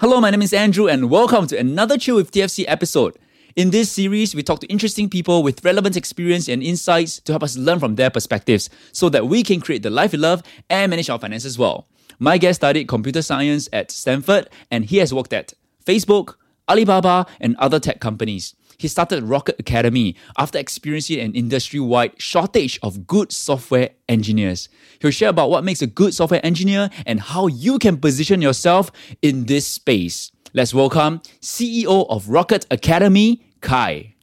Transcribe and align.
Hello, 0.00 0.20
my 0.20 0.28
name 0.28 0.42
is 0.42 0.52
Andrew, 0.52 0.88
and 0.88 1.08
welcome 1.08 1.46
to 1.46 1.56
another 1.56 1.96
Chill 1.96 2.16
with 2.16 2.32
TFC 2.32 2.64
episode. 2.66 3.16
In 3.54 3.70
this 3.70 3.92
series, 3.92 4.34
we 4.34 4.42
talk 4.42 4.58
to 4.58 4.66
interesting 4.66 5.08
people 5.08 5.44
with 5.44 5.64
relevant 5.64 5.96
experience 5.96 6.48
and 6.48 6.64
insights 6.64 7.20
to 7.20 7.32
help 7.32 7.44
us 7.44 7.56
learn 7.56 7.78
from 7.78 7.94
their 7.94 8.10
perspectives 8.10 8.68
so 8.90 9.08
that 9.10 9.28
we 9.28 9.44
can 9.44 9.60
create 9.60 9.84
the 9.84 9.90
life 9.90 10.10
we 10.10 10.18
love 10.18 10.42
and 10.68 10.90
manage 10.90 11.08
our 11.08 11.20
finances 11.20 11.60
well. 11.60 11.86
My 12.18 12.38
guest 12.38 12.58
studied 12.58 12.88
computer 12.88 13.22
science 13.22 13.68
at 13.72 13.92
Stanford, 13.92 14.50
and 14.68 14.84
he 14.84 14.96
has 14.96 15.14
worked 15.14 15.32
at 15.32 15.54
Facebook, 15.86 16.34
Alibaba, 16.68 17.24
and 17.40 17.54
other 17.58 17.78
tech 17.78 18.00
companies. 18.00 18.56
He 18.78 18.88
started 18.88 19.24
Rocket 19.24 19.56
Academy 19.58 20.16
after 20.36 20.58
experiencing 20.58 21.20
an 21.20 21.34
industry 21.34 21.80
wide 21.80 22.20
shortage 22.20 22.78
of 22.82 23.06
good 23.06 23.32
software 23.32 23.90
engineers. 24.08 24.68
He'll 25.00 25.10
share 25.10 25.28
about 25.30 25.50
what 25.50 25.64
makes 25.64 25.82
a 25.82 25.86
good 25.86 26.14
software 26.14 26.44
engineer 26.44 26.90
and 27.06 27.20
how 27.20 27.46
you 27.46 27.78
can 27.78 27.96
position 27.98 28.42
yourself 28.42 28.90
in 29.22 29.46
this 29.46 29.66
space. 29.66 30.32
Let's 30.52 30.72
welcome 30.72 31.20
CEO 31.40 32.06
of 32.08 32.28
Rocket 32.28 32.66
Academy, 32.70 33.44
Kai. 33.60 34.13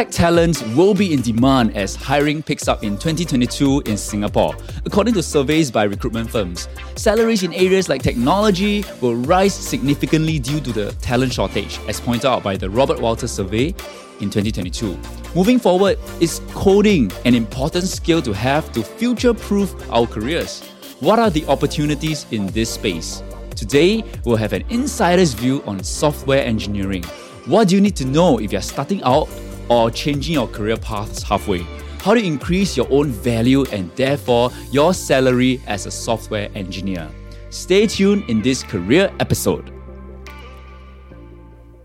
Tech 0.00 0.10
talent 0.10 0.64
will 0.74 0.94
be 0.94 1.12
in 1.12 1.20
demand 1.20 1.76
as 1.76 1.94
hiring 1.94 2.42
picks 2.42 2.68
up 2.68 2.82
in 2.82 2.96
2022 2.96 3.82
in 3.84 3.98
Singapore, 3.98 4.56
according 4.86 5.12
to 5.12 5.22
surveys 5.22 5.70
by 5.70 5.82
recruitment 5.82 6.30
firms. 6.30 6.70
Salaries 6.96 7.42
in 7.42 7.52
areas 7.52 7.90
like 7.90 8.02
technology 8.02 8.82
will 9.02 9.14
rise 9.14 9.52
significantly 9.52 10.38
due 10.38 10.58
to 10.58 10.72
the 10.72 10.92
talent 11.02 11.34
shortage, 11.34 11.78
as 11.86 12.00
pointed 12.00 12.24
out 12.24 12.42
by 12.42 12.56
the 12.56 12.70
Robert 12.70 12.98
Walters 12.98 13.30
survey 13.30 13.74
in 14.20 14.30
2022. 14.30 14.98
Moving 15.34 15.58
forward, 15.58 15.98
is 16.18 16.40
coding 16.54 17.12
an 17.26 17.34
important 17.34 17.84
skill 17.84 18.22
to 18.22 18.32
have 18.32 18.72
to 18.72 18.82
future 18.82 19.34
proof 19.34 19.74
our 19.92 20.06
careers? 20.06 20.62
What 21.00 21.18
are 21.18 21.28
the 21.28 21.44
opportunities 21.44 22.24
in 22.30 22.46
this 22.46 22.70
space? 22.70 23.22
Today, 23.54 24.02
we'll 24.24 24.36
have 24.36 24.54
an 24.54 24.64
insider's 24.70 25.34
view 25.34 25.62
on 25.66 25.84
software 25.84 26.42
engineering. 26.42 27.04
What 27.44 27.68
do 27.68 27.74
you 27.74 27.82
need 27.82 27.96
to 27.96 28.06
know 28.06 28.38
if 28.40 28.50
you're 28.50 28.62
starting 28.62 29.02
out 29.02 29.28
or 29.70 29.90
changing 29.90 30.34
your 30.34 30.48
career 30.48 30.76
paths 30.76 31.22
halfway? 31.22 31.64
How 32.00 32.12
to 32.12 32.22
increase 32.22 32.76
your 32.76 32.86
own 32.90 33.10
value 33.10 33.64
and 33.72 33.90
therefore 33.96 34.50
your 34.70 34.92
salary 34.92 35.62
as 35.66 35.86
a 35.86 35.90
software 35.90 36.50
engineer? 36.54 37.08
Stay 37.48 37.86
tuned 37.86 38.28
in 38.28 38.42
this 38.42 38.62
career 38.62 39.10
episode. 39.20 39.72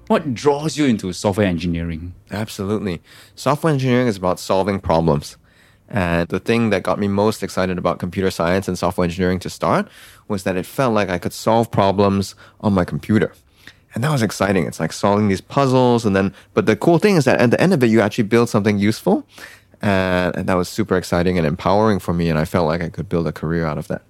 What 0.08 0.34
draws 0.34 0.78
you 0.78 0.86
into 0.86 1.12
software 1.14 1.48
engineering? 1.48 2.14
Absolutely. 2.30 3.02
Software 3.36 3.74
engineering 3.74 4.08
is 4.08 4.18
about 4.18 4.40
solving 4.40 4.80
problems. 4.80 5.38
And 5.90 6.28
the 6.30 6.40
thing 6.40 6.70
that 6.72 6.84
got 6.84 7.00
me 7.00 7.08
most 7.08 7.44
excited 7.44 7.78
about 7.78 8.00
computer 8.00 8.32
science 8.32 8.68
and 8.68 8.78
software 8.78 9.06
engineering 9.06 9.40
to 9.40 9.50
start 9.50 9.88
was 10.28 10.44
that 10.44 10.56
it 10.56 10.66
felt 10.66 10.94
like 10.94 11.10
I 11.10 11.18
could 11.18 11.34
solve 11.34 11.72
problems 11.72 12.36
on 12.62 12.74
my 12.74 12.86
computer. 12.86 13.34
And 13.96 14.04
that 14.04 14.12
was 14.12 14.22
exciting. 14.22 14.68
It's 14.68 14.80
like 14.80 14.94
solving 14.94 15.30
these 15.30 15.42
puzzles. 15.42 16.06
And 16.06 16.16
then, 16.16 16.34
but 16.54 16.68
the 16.68 16.76
cool 16.76 17.00
thing 17.00 17.16
is 17.16 17.26
that 17.26 17.40
at 17.40 17.50
the 17.50 17.60
end 17.60 17.74
of 17.74 17.82
it, 17.82 17.88
you 17.88 18.02
actually 18.02 18.26
build 18.26 18.50
something 18.50 18.78
useful. 18.78 19.26
And, 19.82 20.36
and 20.36 20.48
that 20.48 20.56
was 20.56 20.70
super 20.70 20.98
exciting 20.98 21.38
and 21.38 21.48
empowering 21.48 22.00
for 22.00 22.14
me. 22.14 22.30
And 22.30 22.38
I 22.38 22.46
felt 22.46 22.68
like 22.68 22.82
I 22.82 22.90
could 22.90 23.10
build 23.10 23.26
a 23.26 23.32
career 23.32 23.66
out 23.66 23.78
of 23.78 23.88
that. 23.88 24.02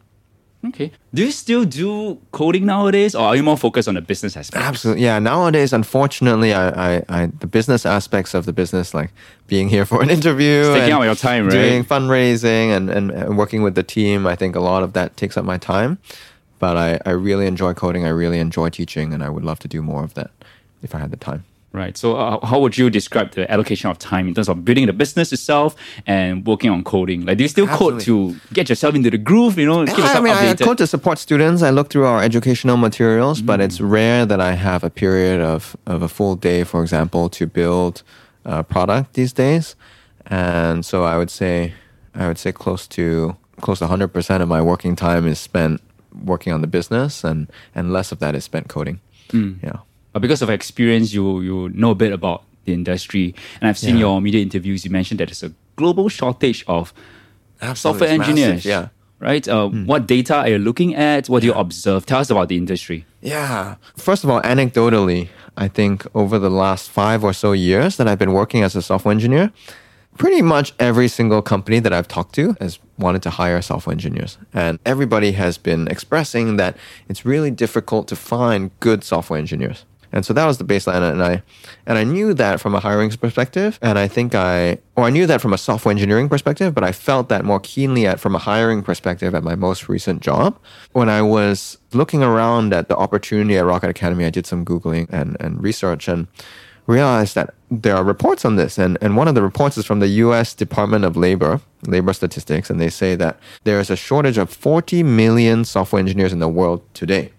Okay. 0.70 0.92
Do 1.14 1.24
you 1.24 1.32
still 1.32 1.64
do 1.64 2.20
coding 2.32 2.66
nowadays, 2.66 3.14
or 3.14 3.26
are 3.26 3.36
you 3.36 3.44
more 3.44 3.58
focused 3.58 3.88
on 3.88 3.94
the 3.94 4.02
business 4.02 4.36
aspect? 4.36 4.64
Absolutely. 4.64 5.04
Yeah. 5.04 5.20
Nowadays, 5.20 5.74
unfortunately, 5.74 6.54
I, 6.54 6.96
I, 6.96 7.04
I 7.08 7.26
the 7.28 7.46
business 7.46 7.86
aspects 7.86 8.34
of 8.34 8.48
the 8.48 8.54
business, 8.54 8.94
like 8.94 9.12
being 9.46 9.70
here 9.70 9.86
for 9.86 10.02
an 10.02 10.10
interview, 10.10 10.74
taking 10.74 10.94
out 10.94 11.04
your 11.04 11.14
time, 11.14 11.46
right? 11.46 11.52
doing 11.52 11.84
fundraising 11.84 12.76
and, 12.76 12.90
and, 12.90 13.12
and 13.12 13.38
working 13.38 13.62
with 13.62 13.76
the 13.76 13.84
team, 13.84 14.26
I 14.26 14.36
think 14.36 14.56
a 14.56 14.60
lot 14.60 14.82
of 14.82 14.94
that 14.94 15.16
takes 15.18 15.38
up 15.38 15.46
my 15.46 15.60
time. 15.60 16.00
But 16.66 16.78
I, 16.78 17.00
I 17.06 17.12
really 17.12 17.46
enjoy 17.46 17.72
coding. 17.76 18.04
I 18.06 18.14
really 18.22 18.40
enjoy 18.40 18.70
teaching, 18.80 19.14
and 19.14 19.22
I 19.24 19.30
would 19.34 19.46
love 19.50 19.60
to 19.66 19.68
do 19.68 19.80
more 19.92 20.04
of 20.04 20.12
that 20.16 20.32
if 20.82 20.96
I 20.96 20.98
had 21.04 21.12
the 21.12 21.22
time. 21.30 21.42
Right. 21.82 21.96
So, 21.96 22.08
uh, 22.16 22.44
how 22.50 22.58
would 22.64 22.76
you 22.76 22.90
describe 22.90 23.30
the 23.38 23.44
allocation 23.56 23.88
of 23.92 24.00
time 24.00 24.28
in 24.30 24.34
terms 24.34 24.50
of 24.50 24.66
building 24.66 24.88
the 24.88 24.94
business 25.04 25.32
itself 25.32 25.76
and 26.08 26.44
working 26.52 26.72
on 26.72 26.84
coding? 26.84 27.20
Like, 27.28 27.38
do 27.38 27.44
you 27.44 27.50
still 27.50 27.68
code 27.68 28.00
to 28.08 28.16
get 28.58 28.66
yourself 28.70 28.96
into 28.96 29.12
the 29.12 29.20
groove? 29.30 29.60
You 29.60 29.68
know, 29.68 29.86
I 29.88 30.20
mean, 30.22 30.34
I 30.34 30.56
code 30.56 30.80
to 30.80 30.88
support 30.88 31.20
students. 31.20 31.62
I 31.62 31.70
look 31.70 31.88
through 31.92 32.08
our 32.08 32.24
educational 32.24 32.78
materials, 32.78 33.38
but 33.50 33.58
it's 33.66 33.78
Mm. 33.80 33.92
rare 33.98 34.26
that 34.32 34.42
I 34.52 34.54
have 34.68 34.82
a 34.84 34.90
period 34.90 35.40
of, 35.42 35.78
of 35.86 36.02
a 36.02 36.08
full 36.08 36.36
day, 36.36 36.64
for 36.64 36.82
example, 36.82 37.30
to 37.38 37.46
build 37.46 38.02
a 38.44 38.64
product 38.64 39.14
these 39.14 39.34
days. 39.34 39.76
And 40.26 40.84
so 40.84 40.98
I 41.04 41.16
would 41.20 41.30
say, 41.30 41.74
I 42.16 42.26
would 42.30 42.40
say 42.40 42.52
close 42.52 42.88
to 42.98 43.36
close 43.62 43.80
to 43.80 43.86
100% 43.88 44.42
of 44.44 44.48
my 44.48 44.62
working 44.72 44.96
time 44.96 45.28
is 45.28 45.40
spent 45.40 45.80
working 46.24 46.54
on 46.54 46.62
the 46.62 46.68
business, 46.68 47.24
and 47.24 47.48
and 47.76 47.92
less 47.94 48.12
of 48.12 48.20
that 48.20 48.36
is 48.36 48.44
spent 48.44 48.68
coding. 48.68 49.00
Mm. 49.30 49.58
Yeah. 49.64 49.78
but 50.14 50.22
because 50.22 50.42
of 50.42 50.50
experience, 50.50 51.14
you 51.14 51.42
you 51.42 51.70
know 51.74 51.92
a 51.92 51.96
bit 51.96 52.14
about 52.14 52.44
the 52.66 52.74
industry, 52.74 53.36
and 53.62 53.68
I've 53.70 53.78
seen 53.78 53.96
Yeah. 53.96 54.02
your 54.08 54.22
media 54.22 54.42
interviews. 54.42 54.86
You 54.86 54.92
mentioned 54.92 55.20
that 55.20 55.28
there's 55.28 55.44
a 55.44 55.52
global 55.76 56.10
shortage 56.10 56.64
of 56.68 56.94
software 57.74 58.10
It's 58.10 58.18
massive, 58.20 58.30
engineers. 58.30 58.66
yeah. 58.66 58.88
Right. 59.20 59.48
Uh, 59.48 59.70
What 59.70 60.08
data 60.08 60.36
are 60.36 60.50
you 60.50 60.58
looking 60.60 60.94
at? 60.96 61.30
What 61.30 61.40
do 61.42 61.48
you 61.48 61.54
observe? 61.54 62.06
Tell 62.06 62.20
us 62.20 62.30
about 62.30 62.50
the 62.50 62.58
industry. 62.58 63.06
Yeah. 63.22 63.76
First 63.96 64.24
of 64.24 64.30
all, 64.30 64.42
anecdotally, 64.42 65.30
I 65.58 65.68
think 65.70 66.06
over 66.14 66.38
the 66.38 66.50
last 66.50 66.90
five 66.92 67.24
or 67.24 67.34
so 67.34 67.54
years 67.54 67.96
that 67.98 68.08
I've 68.08 68.20
been 68.20 68.34
working 68.34 68.62
as 68.64 68.76
a 68.76 68.82
software 68.82 69.14
engineer, 69.14 69.52
pretty 70.18 70.42
much 70.42 70.74
every 70.80 71.08
single 71.08 71.42
company 71.42 71.80
that 71.80 71.94
I've 71.94 72.08
talked 72.08 72.36
to 72.36 72.56
has 72.60 72.80
wanted 72.98 73.22
to 73.24 73.30
hire 73.30 73.62
software 73.62 73.92
engineers. 73.92 74.38
And 74.54 74.80
everybody 74.86 75.34
has 75.34 75.58
been 75.58 75.88
expressing 75.88 76.58
that 76.58 76.78
it's 77.10 77.26
really 77.26 77.52
difficult 77.52 78.08
to 78.08 78.16
find 78.16 78.72
good 78.80 79.04
software 79.04 79.40
engineers. 79.40 79.86
And 80.12 80.26
so 80.26 80.34
that 80.34 80.46
was 80.46 80.60
the 80.60 80.64
baseline, 80.64 81.12
and 81.12 81.22
I, 81.22 81.44
and 81.86 81.98
I 81.98 82.06
knew 82.06 82.34
that 82.36 82.62
from 82.62 82.74
a 82.74 82.80
hiring 82.80 83.10
perspective, 83.10 83.78
and 83.82 84.00
I 84.00 84.08
think 84.08 84.34
I, 84.34 84.78
or 84.96 85.04
I 85.04 85.10
knew 85.10 85.28
that 85.28 85.42
from 85.42 85.52
a 85.52 85.58
software 85.58 85.92
engineering 85.92 86.30
perspective, 86.30 86.74
but 86.74 86.86
I 86.86 86.94
felt 86.94 87.28
that 87.28 87.44
more 87.44 87.60
keenly 87.60 88.08
at 88.08 88.22
from 88.22 88.34
a 88.34 88.40
hiring 88.40 88.82
perspective 88.82 89.36
at 89.36 89.44
my 89.44 89.56
most 89.56 89.90
recent 89.90 90.22
job. 90.22 90.58
When 90.94 91.10
I 91.10 91.22
was 91.22 91.80
looking 91.92 92.24
around 92.24 92.74
at 92.74 92.88
the 92.88 92.96
opportunity 92.96 93.58
at 93.58 93.66
Rocket 93.66 93.90
Academy, 93.90 94.24
I 94.24 94.30
did 94.30 94.46
some 94.46 94.64
googling 94.64 95.10
and 95.10 95.36
and 95.42 95.62
research 95.62 96.08
and 96.08 96.28
realized 96.88 97.36
that 97.36 97.55
there 97.72 97.96
are 97.96 98.04
reports 98.04 98.46
on 98.46 98.56
this, 98.56 98.78
and 98.78 98.98
and 99.02 99.18
one 99.18 99.28
of 99.28 99.36
the 99.36 99.42
reports 99.42 99.78
is 99.78 99.86
from 99.86 100.00
the 100.00 100.08
U.S. 100.26 100.54
Department 100.54 101.06
of 101.06 101.18
Labor, 101.18 101.62
Labor 101.88 102.14
Statistics, 102.14 102.70
and 102.70 102.80
they 102.80 102.90
say 102.90 103.16
that 103.16 103.40
there 103.64 103.80
is 103.80 103.90
a 103.90 103.96
shortage 103.96 104.38
of 104.38 104.50
40 104.50 105.04
million 105.04 105.66
software 105.66 106.00
engineers 106.00 106.34
in 106.34 106.40
the 106.40 106.48
world 106.48 106.82
today. 106.94 107.32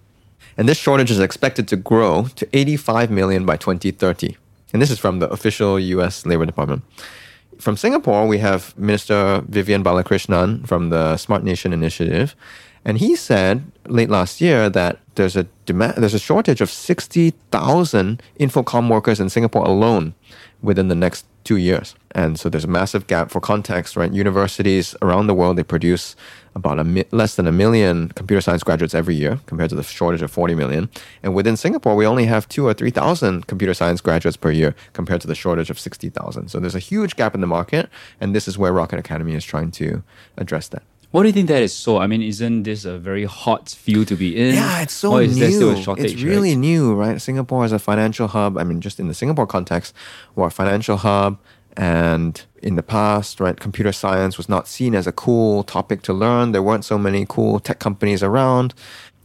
And 0.56 0.68
this 0.68 0.78
shortage 0.78 1.10
is 1.10 1.20
expected 1.20 1.68
to 1.68 1.76
grow 1.76 2.28
to 2.36 2.48
85 2.52 3.10
million 3.10 3.44
by 3.44 3.56
2030. 3.56 4.36
And 4.72 4.82
this 4.82 4.90
is 4.90 4.98
from 4.98 5.18
the 5.18 5.28
official 5.28 5.78
US 5.78 6.24
Labor 6.26 6.46
Department. 6.46 6.82
From 7.58 7.76
Singapore, 7.76 8.26
we 8.26 8.38
have 8.38 8.76
Minister 8.76 9.42
Vivian 9.48 9.82
Balakrishnan 9.82 10.66
from 10.66 10.90
the 10.90 11.16
Smart 11.16 11.42
Nation 11.44 11.72
Initiative. 11.72 12.34
And 12.86 12.98
he 12.98 13.16
said 13.16 13.72
late 13.88 14.08
last 14.08 14.40
year 14.40 14.70
that 14.70 15.00
there's 15.16 15.34
a 15.34 15.48
demand, 15.66 15.94
there's 15.96 16.14
a 16.14 16.20
shortage 16.20 16.60
of 16.60 16.70
60,000 16.70 18.22
Infocomm 18.38 18.88
workers 18.88 19.18
in 19.18 19.28
Singapore 19.28 19.64
alone 19.64 20.14
within 20.62 20.86
the 20.86 20.94
next 20.94 21.26
two 21.42 21.56
years. 21.56 21.96
And 22.12 22.38
so 22.38 22.48
there's 22.48 22.64
a 22.64 22.68
massive 22.68 23.08
gap 23.08 23.32
for 23.32 23.40
context, 23.40 23.96
right? 23.96 24.12
Universities 24.12 24.94
around 25.02 25.26
the 25.26 25.34
world, 25.34 25.58
they 25.58 25.64
produce 25.64 26.14
about 26.54 26.78
a 26.78 26.84
mi- 26.84 27.04
less 27.10 27.34
than 27.34 27.48
a 27.48 27.52
million 27.52 28.08
computer 28.10 28.40
science 28.40 28.62
graduates 28.62 28.94
every 28.94 29.16
year 29.16 29.40
compared 29.46 29.70
to 29.70 29.76
the 29.76 29.82
shortage 29.82 30.22
of 30.22 30.30
40 30.30 30.54
million. 30.54 30.88
And 31.24 31.34
within 31.34 31.56
Singapore, 31.56 31.96
we 31.96 32.06
only 32.06 32.26
have 32.26 32.48
two 32.48 32.66
or 32.66 32.72
3,000 32.72 33.48
computer 33.48 33.74
science 33.74 34.00
graduates 34.00 34.36
per 34.36 34.52
year 34.52 34.76
compared 34.92 35.20
to 35.22 35.26
the 35.26 35.34
shortage 35.34 35.70
of 35.70 35.78
60,000. 35.78 36.48
So 36.48 36.60
there's 36.60 36.76
a 36.76 36.80
huge 36.80 37.16
gap 37.16 37.34
in 37.34 37.40
the 37.40 37.46
market. 37.48 37.90
And 38.20 38.34
this 38.34 38.46
is 38.46 38.56
where 38.56 38.72
Rocket 38.72 39.00
Academy 39.00 39.34
is 39.34 39.44
trying 39.44 39.72
to 39.72 40.04
address 40.36 40.68
that. 40.68 40.84
What 41.16 41.22
do 41.22 41.30
you 41.30 41.32
think 41.32 41.48
that 41.48 41.62
is 41.62 41.72
so? 41.72 41.96
I 41.96 42.06
mean, 42.06 42.20
isn't 42.20 42.64
this 42.64 42.84
a 42.84 42.98
very 42.98 43.24
hot 43.24 43.70
field 43.70 44.08
to 44.08 44.16
be 44.16 44.36
in? 44.36 44.54
Yeah, 44.54 44.82
it's 44.82 44.92
so 44.92 45.12
or 45.12 45.22
is 45.22 45.34
new. 45.34 45.40
there 45.40 45.50
still 45.50 45.70
a 45.70 45.82
shortage? 45.82 46.12
it's 46.12 46.22
really 46.22 46.50
right? 46.50 46.58
new, 46.58 46.94
right? 46.94 47.18
Singapore 47.18 47.64
is 47.64 47.72
a 47.72 47.78
financial 47.78 48.28
hub. 48.28 48.58
I 48.58 48.64
mean, 48.64 48.82
just 48.82 49.00
in 49.00 49.08
the 49.08 49.14
Singapore 49.14 49.46
context, 49.46 49.94
we're 50.34 50.48
a 50.48 50.50
financial 50.50 50.98
hub, 50.98 51.38
And 51.78 52.44
in 52.62 52.76
the 52.76 52.82
past, 52.82 53.40
right, 53.40 53.58
computer 53.58 53.92
science 53.92 54.36
was 54.36 54.50
not 54.50 54.68
seen 54.68 54.94
as 54.94 55.06
a 55.06 55.12
cool 55.12 55.62
topic 55.62 56.02
to 56.02 56.12
learn. 56.12 56.52
There 56.52 56.62
weren't 56.62 56.84
so 56.84 56.98
many 56.98 57.24
cool 57.26 57.60
tech 57.60 57.78
companies 57.78 58.22
around. 58.22 58.74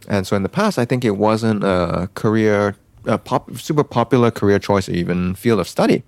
And 0.07 0.25
so 0.25 0.37
in 0.37 0.43
the 0.43 0.49
past, 0.49 0.79
I 0.79 0.85
think 0.85 1.03
it 1.03 1.17
wasn't 1.17 1.61
a 1.65 2.09
career, 2.13 2.77
a 3.05 3.17
pop, 3.17 3.51
super 3.57 3.83
popular 3.83 4.31
career 4.31 4.59
choice 4.59 4.87
or 4.87 4.93
even 4.93 5.35
field 5.35 5.59
of 5.59 5.67
study. 5.67 6.03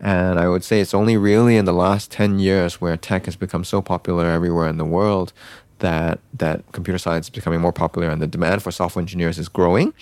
And 0.00 0.38
I 0.38 0.48
would 0.48 0.64
say 0.64 0.80
it's 0.80 0.94
only 0.94 1.16
really 1.16 1.56
in 1.56 1.66
the 1.66 1.74
last 1.74 2.10
10 2.10 2.38
years 2.38 2.80
where 2.80 2.96
tech 2.96 3.26
has 3.26 3.36
become 3.36 3.64
so 3.64 3.82
popular 3.82 4.26
everywhere 4.26 4.68
in 4.68 4.78
the 4.78 4.84
world 4.84 5.32
that 5.80 6.20
that 6.34 6.62
computer 6.72 6.98
science 6.98 7.26
is 7.26 7.30
becoming 7.30 7.60
more 7.60 7.72
popular 7.72 8.08
and 8.08 8.20
the 8.20 8.26
demand 8.26 8.62
for 8.62 8.70
software 8.70 9.02
engineers 9.02 9.38
is 9.38 9.48
growing. 9.48 9.92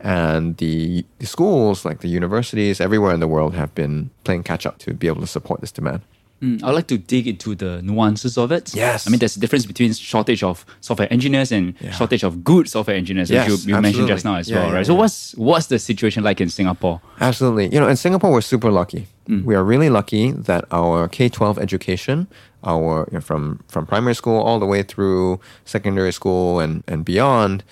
And 0.00 0.56
the, 0.56 1.04
the 1.18 1.26
schools, 1.26 1.84
like 1.84 2.00
the 2.00 2.08
universities 2.08 2.80
everywhere 2.80 3.12
in 3.12 3.20
the 3.20 3.28
world, 3.28 3.54
have 3.54 3.74
been 3.74 4.10
playing 4.24 4.44
catch 4.44 4.64
up 4.66 4.78
to 4.78 4.94
be 4.94 5.06
able 5.06 5.20
to 5.20 5.26
support 5.26 5.60
this 5.60 5.72
demand. 5.72 6.02
Mm, 6.42 6.62
I'd 6.64 6.74
like 6.74 6.88
to 6.88 6.98
dig 6.98 7.28
into 7.28 7.54
the 7.54 7.80
nuances 7.82 8.36
of 8.36 8.50
it. 8.50 8.74
Yes. 8.74 9.06
I 9.06 9.10
mean, 9.10 9.20
there's 9.20 9.36
a 9.36 9.40
difference 9.40 9.64
between 9.64 9.92
shortage 9.94 10.42
of 10.42 10.66
software 10.80 11.06
engineers 11.12 11.52
and 11.52 11.74
Yeah. 11.80 11.92
shortage 11.92 12.24
of 12.24 12.42
good 12.42 12.68
software 12.68 12.96
engineers, 12.96 13.30
Yes, 13.30 13.48
which 13.48 13.64
you, 13.66 13.74
you 13.76 13.80
mentioned 13.80 14.08
just 14.08 14.24
now 14.24 14.34
as 14.36 14.48
Yeah, 14.50 14.56
well, 14.56 14.68
yeah, 14.68 14.74
right? 14.74 14.86
So 14.86 14.94
what's 14.94 15.34
what's 15.36 15.66
the 15.66 15.78
situation 15.78 16.24
like 16.24 16.40
in 16.40 16.48
Singapore? 16.50 17.00
Absolutely. 17.20 17.66
You 17.72 17.78
know, 17.80 17.88
in 17.88 17.96
Singapore, 17.96 18.32
we're 18.32 18.40
super 18.54 18.70
lucky. 18.70 19.06
We 19.28 19.54
are 19.54 19.64
really 19.64 19.88
lucky 19.88 20.32
that 20.32 20.64
our 20.72 21.08
K 21.08 21.28
12 21.30 21.58
education, 21.58 22.26
our 22.64 23.08
you 23.10 23.14
know, 23.14 23.20
from, 23.20 23.60
from 23.68 23.86
primary 23.86 24.14
school 24.14 24.38
all 24.42 24.58
the 24.58 24.66
way 24.66 24.82
through 24.82 25.38
secondary 25.64 26.12
school 26.12 26.60
and, 26.60 26.82
and 26.88 27.04
beyond, 27.04 27.62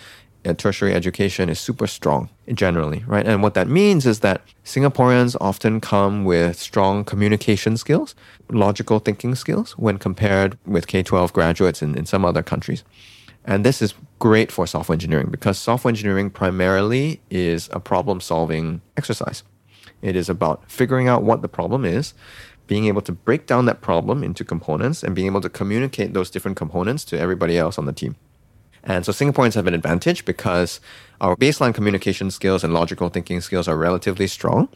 tertiary 0.44 0.94
education 0.94 1.48
is 1.48 1.60
super 1.60 1.86
strong 1.86 2.30
generally, 2.54 3.04
right? 3.06 3.26
And 3.26 3.42
what 3.42 3.54
that 3.54 3.68
means 3.68 4.06
is 4.06 4.20
that 4.20 4.42
Singaporeans 4.64 5.36
often 5.40 5.80
come 5.80 6.24
with 6.24 6.58
strong 6.58 7.04
communication 7.04 7.76
skills, 7.76 8.14
logical 8.48 8.98
thinking 8.98 9.34
skills 9.34 9.72
when 9.72 9.98
compared 9.98 10.58
with 10.66 10.86
K 10.86 11.02
12 11.02 11.32
graduates 11.32 11.82
in, 11.82 11.96
in 11.96 12.06
some 12.06 12.24
other 12.24 12.42
countries. 12.42 12.84
And 13.44 13.64
this 13.64 13.80
is 13.82 13.94
great 14.18 14.52
for 14.52 14.66
software 14.66 14.94
engineering 14.94 15.28
because 15.30 15.58
software 15.58 15.90
engineering 15.90 16.30
primarily 16.30 17.20
is 17.30 17.68
a 17.72 17.80
problem 17.80 18.20
solving 18.20 18.80
exercise. 18.96 19.42
It 20.02 20.16
is 20.16 20.28
about 20.28 20.70
figuring 20.70 21.08
out 21.08 21.22
what 21.22 21.42
the 21.42 21.48
problem 21.48 21.84
is, 21.84 22.14
being 22.66 22.86
able 22.86 23.02
to 23.02 23.12
break 23.12 23.46
down 23.46 23.66
that 23.66 23.80
problem 23.80 24.22
into 24.22 24.44
components, 24.44 25.02
and 25.02 25.14
being 25.14 25.26
able 25.26 25.40
to 25.40 25.50
communicate 25.50 26.14
those 26.14 26.30
different 26.30 26.56
components 26.56 27.04
to 27.04 27.18
everybody 27.18 27.58
else 27.58 27.78
on 27.78 27.84
the 27.84 27.92
team. 27.92 28.16
And 28.84 29.04
so 29.04 29.12
Singaporeans 29.12 29.54
have 29.54 29.66
an 29.66 29.74
advantage 29.74 30.24
because 30.24 30.80
our 31.20 31.36
baseline 31.36 31.74
communication 31.74 32.30
skills 32.30 32.64
and 32.64 32.72
logical 32.72 33.08
thinking 33.08 33.40
skills 33.40 33.68
are 33.68 33.76
relatively 33.76 34.26
strong. 34.26 34.68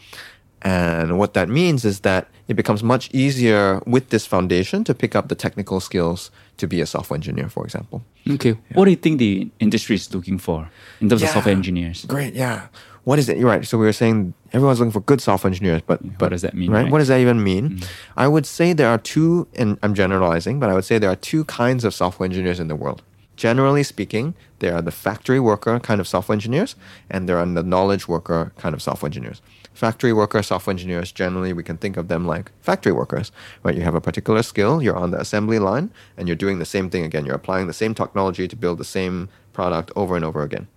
And 0.62 1.18
what 1.18 1.34
that 1.34 1.48
means 1.50 1.84
is 1.84 2.00
that 2.00 2.28
it 2.48 2.54
becomes 2.54 2.82
much 2.82 3.10
easier 3.12 3.82
with 3.86 4.08
this 4.08 4.24
foundation 4.24 4.82
to 4.84 4.94
pick 4.94 5.14
up 5.14 5.28
the 5.28 5.34
technical 5.34 5.78
skills 5.78 6.30
to 6.56 6.66
be 6.66 6.80
a 6.80 6.86
software 6.86 7.16
engineer, 7.16 7.48
for 7.50 7.64
example. 7.64 8.02
Okay. 8.28 8.56
What 8.72 8.86
do 8.86 8.90
you 8.90 8.96
think 8.96 9.18
the 9.18 9.50
industry 9.60 9.96
is 9.96 10.14
looking 10.14 10.38
for 10.38 10.70
in 11.02 11.10
terms 11.10 11.22
of 11.22 11.28
software 11.28 11.54
engineers? 11.54 12.06
Great, 12.06 12.32
yeah. 12.34 12.68
What 13.04 13.18
is 13.18 13.28
it? 13.28 13.36
You're 13.36 13.48
right. 13.48 13.66
So 13.66 13.76
we 13.76 13.84
were 13.84 13.92
saying 13.92 14.32
everyone's 14.54 14.78
looking 14.80 14.92
for 14.92 15.00
good 15.00 15.20
software 15.20 15.50
engineers, 15.50 15.82
but 15.86 16.00
but 16.16 16.30
does 16.30 16.40
that 16.40 16.54
mean, 16.54 16.70
Right? 16.70 16.84
right? 16.84 16.92
What 16.92 17.00
does 17.00 17.08
that 17.08 17.20
even 17.20 17.42
mean? 17.44 17.76
Mm. 17.76 17.88
I 18.16 18.28
would 18.28 18.46
say 18.46 18.72
there 18.72 18.88
are 18.88 18.96
two, 18.96 19.46
and 19.56 19.78
I'm 19.82 19.92
generalizing, 19.94 20.58
but 20.58 20.70
I 20.70 20.74
would 20.74 20.86
say 20.86 20.98
there 20.98 21.10
are 21.10 21.16
two 21.16 21.44
kinds 21.44 21.84
of 21.84 21.92
software 21.92 22.24
engineers 22.24 22.58
in 22.58 22.68
the 22.68 22.76
world. 22.76 23.02
Generally 23.36 23.82
speaking, 23.82 24.34
there 24.60 24.74
are 24.74 24.82
the 24.82 24.92
factory 24.92 25.40
worker 25.40 25.80
kind 25.80 26.00
of 26.00 26.06
software 26.06 26.34
engineers, 26.34 26.76
and 27.10 27.28
there 27.28 27.38
are 27.38 27.46
the 27.46 27.62
knowledge 27.62 28.06
worker 28.06 28.52
kind 28.58 28.74
of 28.74 28.82
software 28.82 29.08
engineers. 29.08 29.42
Factory 29.72 30.12
worker 30.12 30.40
software 30.40 30.72
engineers, 30.72 31.10
generally, 31.10 31.52
we 31.52 31.64
can 31.64 31.76
think 31.76 31.96
of 31.96 32.06
them 32.06 32.26
like 32.26 32.52
factory 32.62 32.92
workers, 32.92 33.32
right? 33.64 33.74
You 33.74 33.82
have 33.82 33.96
a 33.96 34.00
particular 34.00 34.42
skill, 34.42 34.80
you're 34.80 34.96
on 34.96 35.10
the 35.10 35.20
assembly 35.20 35.58
line, 35.58 35.90
and 36.16 36.28
you're 36.28 36.36
doing 36.36 36.60
the 36.60 36.64
same 36.64 36.90
thing 36.90 37.04
again. 37.04 37.26
You're 37.26 37.34
applying 37.34 37.66
the 37.66 37.72
same 37.72 37.92
technology 37.92 38.46
to 38.46 38.56
build 38.56 38.78
the 38.78 38.84
same 38.84 39.28
product 39.52 39.90
over 39.96 40.14
and 40.14 40.24
over 40.24 40.42
again. 40.42 40.68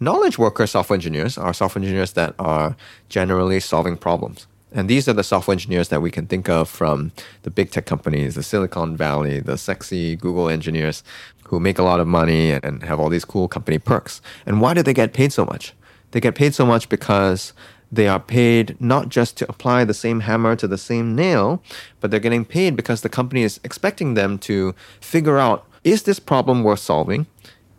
Knowledge 0.00 0.38
worker 0.38 0.66
software 0.66 0.96
engineers 0.96 1.36
are 1.36 1.52
software 1.52 1.82
engineers 1.82 2.12
that 2.14 2.34
are 2.38 2.76
generally 3.08 3.60
solving 3.60 3.96
problems. 3.96 4.46
And 4.74 4.90
these 4.90 5.08
are 5.08 5.12
the 5.12 5.22
software 5.22 5.54
engineers 5.54 5.88
that 5.88 6.02
we 6.02 6.10
can 6.10 6.26
think 6.26 6.48
of 6.48 6.68
from 6.68 7.12
the 7.44 7.50
big 7.50 7.70
tech 7.70 7.86
companies, 7.86 8.34
the 8.34 8.42
Silicon 8.42 8.96
Valley, 8.96 9.38
the 9.38 9.56
sexy 9.56 10.16
Google 10.16 10.48
engineers 10.48 11.04
who 11.44 11.60
make 11.60 11.78
a 11.78 11.84
lot 11.84 12.00
of 12.00 12.08
money 12.08 12.50
and- 12.50 12.82
have 12.82 12.98
all 12.98 13.08
these 13.08 13.24
cool 13.24 13.46
company 13.46 13.78
perks. 13.78 14.20
And 14.44 14.60
why 14.60 14.74
do 14.74 14.82
they 14.82 14.92
get 14.92 15.12
paid 15.12 15.32
so 15.32 15.44
much? 15.44 15.74
They 16.10 16.20
get 16.20 16.34
paid 16.34 16.54
so 16.54 16.66
much 16.66 16.88
because 16.88 17.52
they 17.92 18.08
are 18.08 18.18
paid 18.18 18.76
not 18.80 19.08
just 19.08 19.36
to 19.36 19.48
apply 19.48 19.84
the 19.84 19.94
same 19.94 20.20
hammer 20.20 20.56
to 20.56 20.66
the 20.66 20.78
same 20.78 21.14
nail, 21.14 21.62
but 22.00 22.10
they're 22.10 22.18
getting 22.18 22.44
paid 22.44 22.74
because 22.74 23.02
the 23.02 23.08
company 23.08 23.44
is 23.44 23.60
expecting 23.62 24.14
them 24.14 24.38
to 24.38 24.74
figure 25.00 25.38
out 25.38 25.66
is 25.84 26.02
this 26.02 26.18
problem 26.18 26.64
worth 26.64 26.80
solving? 26.80 27.26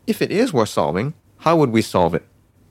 If 0.07 0.21
it 0.21 0.31
is 0.31 0.53
worth 0.53 0.69
solving, 0.69 1.13
how 1.39 1.57
would 1.57 1.71
we 1.71 1.81
solve 1.81 2.13
it? 2.13 2.23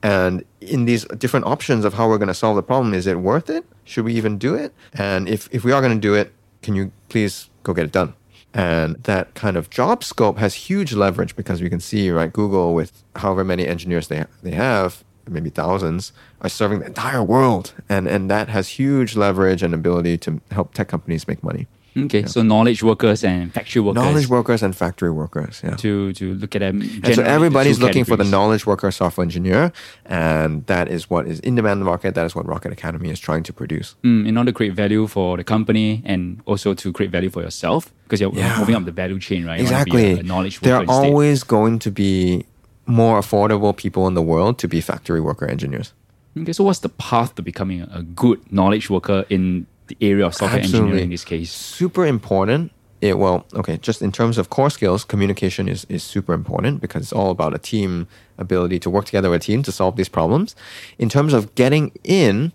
And 0.05 0.45
in 0.61 0.85
these 0.85 1.03
different 1.17 1.47
options 1.47 1.83
of 1.83 1.95
how 1.95 2.07
we're 2.07 2.19
going 2.19 2.27
to 2.27 2.35
solve 2.35 2.57
the 2.57 2.61
problem, 2.61 2.93
is 2.93 3.07
it 3.07 3.21
worth 3.21 3.49
it? 3.49 3.65
Should 3.85 4.05
we 4.05 4.13
even 4.13 4.37
do 4.37 4.53
it? 4.53 4.71
And 4.93 5.27
if, 5.27 5.49
if 5.51 5.63
we 5.63 5.71
are 5.71 5.81
going 5.81 5.95
to 5.95 5.99
do 5.99 6.13
it, 6.13 6.31
can 6.61 6.75
you 6.75 6.91
please 7.09 7.49
go 7.63 7.73
get 7.73 7.85
it 7.85 7.91
done? 7.91 8.13
And 8.53 9.03
that 9.05 9.33
kind 9.33 9.57
of 9.57 9.71
job 9.71 10.03
scope 10.03 10.37
has 10.37 10.53
huge 10.53 10.93
leverage 10.93 11.35
because 11.35 11.59
we 11.59 11.71
can 11.71 11.79
see, 11.79 12.11
right, 12.11 12.31
Google 12.31 12.75
with 12.75 13.03
however 13.15 13.43
many 13.43 13.65
engineers 13.65 14.07
they, 14.07 14.23
they 14.43 14.51
have, 14.51 15.03
maybe 15.27 15.49
thousands, 15.49 16.13
are 16.41 16.49
serving 16.49 16.81
the 16.81 16.85
entire 16.85 17.23
world. 17.23 17.73
And, 17.89 18.07
and 18.07 18.29
that 18.29 18.47
has 18.49 18.67
huge 18.69 19.15
leverage 19.15 19.63
and 19.63 19.73
ability 19.73 20.19
to 20.19 20.39
help 20.51 20.75
tech 20.75 20.87
companies 20.87 21.27
make 21.27 21.43
money. 21.43 21.65
Okay, 21.97 22.25
so 22.25 22.41
knowledge 22.41 22.83
workers 22.83 23.23
and 23.23 23.53
factory 23.53 23.81
workers. 23.81 24.03
Knowledge 24.03 24.27
workers 24.27 24.61
and 24.61 24.75
factory 24.75 25.11
workers, 25.11 25.61
yeah. 25.63 25.75
to 25.77 26.11
to 26.13 26.33
look 26.35 26.55
at 26.55 26.59
them. 26.59 26.81
So 26.81 27.21
the 27.21 27.25
everybody's 27.25 27.79
looking 27.79 28.03
for 28.03 28.17
the 28.17 28.25
knowledge 28.25 28.65
worker 28.65 28.91
software 28.91 29.23
engineer, 29.23 29.71
and 30.05 30.65
that 30.65 30.89
is 30.89 31.09
what 31.09 31.25
is 31.27 31.39
in 31.39 31.55
demand 31.55 31.73
in 31.73 31.79
the 31.79 31.85
market. 31.85 32.13
That 32.15 32.25
is 32.25 32.35
what 32.35 32.45
Rocket 32.45 32.73
Academy 32.73 33.09
is 33.09 33.19
trying 33.19 33.43
to 33.43 33.53
produce. 33.53 33.95
Mm, 34.03 34.27
in 34.27 34.37
order 34.37 34.51
to 34.51 34.55
create 34.55 34.73
value 34.73 35.07
for 35.07 35.37
the 35.37 35.43
company 35.43 36.01
and 36.05 36.41
also 36.45 36.73
to 36.73 36.91
create 36.91 37.11
value 37.11 37.29
for 37.29 37.41
yourself 37.41 37.91
because 38.03 38.19
you're 38.19 38.33
Yeah. 38.33 38.59
moving 38.59 38.75
up 38.75 38.85
the 38.85 38.91
value 38.91 39.19
chain, 39.19 39.45
right? 39.45 39.59
You 39.59 39.65
wanna 39.65 39.85
be 39.85 39.91
Exactly. 39.91 40.27
knowledge. 40.27 40.59
There 40.59 40.75
are 40.75 40.85
always 40.87 41.43
going 41.43 41.79
to 41.79 41.91
be 41.91 42.45
more 42.85 43.19
affordable 43.19 43.75
people 43.75 44.07
in 44.07 44.13
the 44.13 44.21
world 44.21 44.57
to 44.59 44.67
be 44.67 44.81
factory 44.81 45.21
worker 45.21 45.47
engineers. 45.47 45.93
Okay, 46.37 46.51
so 46.53 46.63
what's 46.65 46.79
the 46.79 46.89
path 46.89 47.35
to 47.35 47.41
becoming 47.41 47.81
a 47.81 48.03
good 48.03 48.39
knowledge 48.51 48.89
worker 48.89 49.25
in 49.29 49.65
the 49.87 49.97
area 50.01 50.25
of 50.25 50.35
software 50.35 50.61
engineering 50.61 51.03
in 51.03 51.09
this 51.09 51.23
case? 51.23 51.51
Super 51.51 52.05
important. 52.05 52.71
It, 53.01 53.19
well, 53.19 53.45
okay, 53.53 53.77
just 53.77 54.01
in 54.01 54.11
terms 54.11 54.37
of 54.37 54.49
core 54.49 54.69
skills, 54.69 55.03
communication 55.03 55.67
is, 55.67 55.85
is 55.89 56.03
super 56.03 56.33
important 56.33 56.81
because 56.81 57.03
it's 57.03 57.13
all 57.13 57.29
about 57.29 57.53
a 57.53 57.59
team 57.59 58.07
ability 58.37 58.79
to 58.79 58.89
work 58.89 59.05
together 59.05 59.29
with 59.29 59.41
a 59.41 59.45
team 59.45 59.63
to 59.63 59.71
solve 59.71 59.95
these 59.95 60.09
problems. 60.09 60.55
In 60.97 61.09
terms 61.09 61.33
of 61.33 61.53
getting 61.55 61.91
in, 62.03 62.53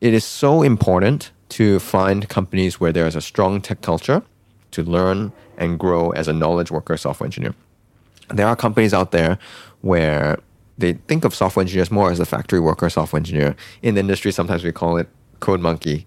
it 0.00 0.14
is 0.14 0.24
so 0.24 0.62
important 0.62 1.30
to 1.50 1.78
find 1.78 2.28
companies 2.28 2.80
where 2.80 2.92
there 2.92 3.06
is 3.06 3.14
a 3.14 3.20
strong 3.20 3.60
tech 3.60 3.82
culture 3.82 4.22
to 4.70 4.82
learn 4.82 5.32
and 5.58 5.78
grow 5.78 6.10
as 6.10 6.28
a 6.28 6.32
knowledge 6.32 6.70
worker 6.70 6.96
software 6.96 7.26
engineer. 7.26 7.54
There 8.28 8.46
are 8.46 8.56
companies 8.56 8.94
out 8.94 9.10
there 9.10 9.38
where 9.82 10.38
they 10.78 10.94
think 10.94 11.24
of 11.24 11.34
software 11.34 11.62
engineers 11.62 11.90
more 11.90 12.10
as 12.10 12.20
a 12.20 12.24
factory 12.24 12.60
worker 12.60 12.88
software 12.88 13.18
engineer. 13.18 13.54
In 13.82 13.94
the 13.94 14.00
industry, 14.00 14.32
sometimes 14.32 14.64
we 14.64 14.72
call 14.72 14.96
it 14.96 15.08
code 15.40 15.60
monkey, 15.60 16.06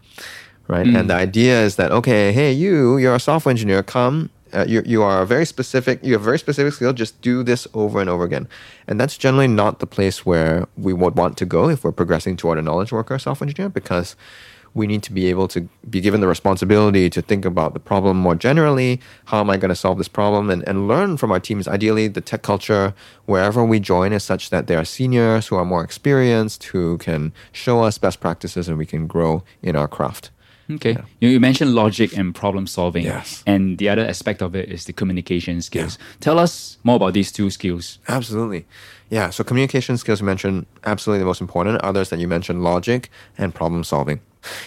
right? 0.68 0.88
And 0.88 1.10
the 1.10 1.16
idea 1.16 1.62
is 1.62 1.76
that 1.76 1.92
okay, 1.92 2.32
hey, 2.32 2.52
you, 2.52 2.98
you're 2.98 3.16
a 3.16 3.20
software 3.20 3.52
engineer. 3.52 3.84
Come, 3.84 4.30
uh, 4.54 4.66
you 4.68 4.82
you 4.86 5.04
are 5.04 5.26
very 5.26 5.46
specific. 5.46 6.00
You 6.04 6.14
have 6.14 6.22
very 6.22 6.40
specific 6.40 6.74
skill. 6.74 6.94
Just 6.94 7.20
do 7.22 7.44
this 7.44 7.68
over 7.74 8.00
and 8.00 8.10
over 8.10 8.24
again. 8.24 8.48
And 8.88 9.00
that's 9.00 9.18
generally 9.18 9.48
not 9.48 9.80
the 9.80 9.88
place 9.88 10.26
where 10.26 10.68
we 10.78 10.94
would 10.94 11.16
want 11.18 11.38
to 11.38 11.46
go 11.46 11.70
if 11.70 11.84
we're 11.84 11.92
progressing 11.92 12.38
toward 12.38 12.58
a 12.58 12.62
knowledge 12.62 12.92
worker 12.92 13.20
software 13.20 13.48
engineer 13.48 13.70
because 13.70 14.16
we 14.76 14.86
need 14.88 15.02
to 15.04 15.14
be 15.14 15.28
able 15.28 15.48
to 15.48 15.68
be 15.90 16.02
given 16.02 16.20
the 16.20 16.28
responsibility 16.28 17.10
to 17.10 17.22
think 17.22 17.46
about 17.46 17.74
the 17.74 17.80
problem 17.80 18.18
more 18.18 18.36
generally. 18.36 19.00
How 19.26 19.40
am 19.40 19.50
I 19.50 19.56
going 19.56 19.70
to 19.70 19.76
solve 19.76 19.98
this 19.98 20.10
problem? 20.10 20.50
And, 20.50 20.68
and 20.68 20.88
learn 20.88 21.16
from 21.16 21.32
our 21.32 21.40
teams. 21.40 21.68
Ideally, 21.68 22.10
the 22.10 22.22
tech 22.22 22.44
culture, 22.44 22.94
wherever 23.26 23.64
we 23.64 23.80
join, 23.80 24.12
is 24.12 24.24
such 24.24 24.50
that 24.50 24.68
there 24.68 24.78
are 24.78 24.86
seniors 24.86 25.48
who 25.48 25.56
are 25.56 25.66
more 25.66 25.84
experienced, 25.84 26.66
who 26.66 26.98
can 26.98 27.34
show 27.54 27.84
us 27.84 27.98
best 27.98 28.20
practices, 28.20 28.68
and 28.68 28.78
we 28.78 28.86
can 28.86 29.08
grow 29.08 29.44
in 29.64 29.78
our 29.78 29.88
craft. 29.88 30.30
Okay. 30.70 30.98
You, 31.20 31.30
you 31.30 31.40
mentioned 31.40 31.76
logic 31.76 32.18
and 32.18 32.34
problem 32.34 32.68
solving. 32.68 33.06
Yes. 33.06 33.44
And 33.46 33.78
the 33.78 33.90
other 33.90 34.06
aspect 34.06 34.42
of 34.42 34.56
it 34.56 34.70
is 34.70 34.86
the 34.86 34.94
communication 34.94 35.62
skills. 35.62 35.98
Tell 36.20 36.40
us 36.40 36.78
more 36.84 36.96
about 36.96 37.14
these 37.14 37.32
two 37.32 37.50
skills. 37.50 38.00
Absolutely. 38.08 38.66
Yeah. 39.10 39.30
So 39.30 39.44
communication 39.44 39.98
skills 39.98 40.22
you 40.22 40.26
mentioned 40.26 40.66
absolutely 40.84 41.20
the 41.20 41.26
most 41.26 41.42
important. 41.42 41.82
Others 41.82 42.10
that 42.10 42.20
you 42.20 42.28
mentioned 42.28 42.64
logic 42.64 43.10
and 43.38 43.54
problem 43.54 43.84
solving. 43.84 44.22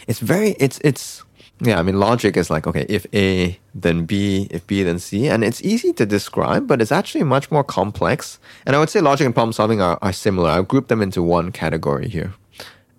It's 0.07 0.21
very 0.21 0.51
it's 0.59 0.79
it's 0.85 1.25
yeah, 1.61 1.81
I 1.81 1.83
mean 1.83 1.99
logic 1.99 2.37
is 2.37 2.51
like 2.51 2.67
okay, 2.67 2.87
if 2.89 3.07
A 3.13 3.59
then 3.75 4.05
B, 4.05 4.47
if 4.51 4.67
B 4.67 4.83
then 4.83 4.99
C, 4.99 5.29
and 5.29 5.43
it's 5.43 5.61
easy 5.63 5.93
to 5.95 6.07
describe, 6.07 6.67
but 6.69 6.81
it's 6.81 6.93
actually 6.93 7.25
much 7.25 7.51
more 7.51 7.65
complex. 7.65 8.39
And 8.65 8.77
I 8.77 8.79
would 8.79 8.91
say 8.91 9.01
logic 9.01 9.25
and 9.25 9.35
problem 9.35 9.53
solving 9.53 9.81
are, 9.81 9.99
are 10.01 10.13
similar. 10.13 10.51
I've 10.51 10.69
grouped 10.69 10.89
them 10.89 11.03
into 11.03 11.23
one 11.23 11.51
category 11.51 12.09
here. 12.09 12.35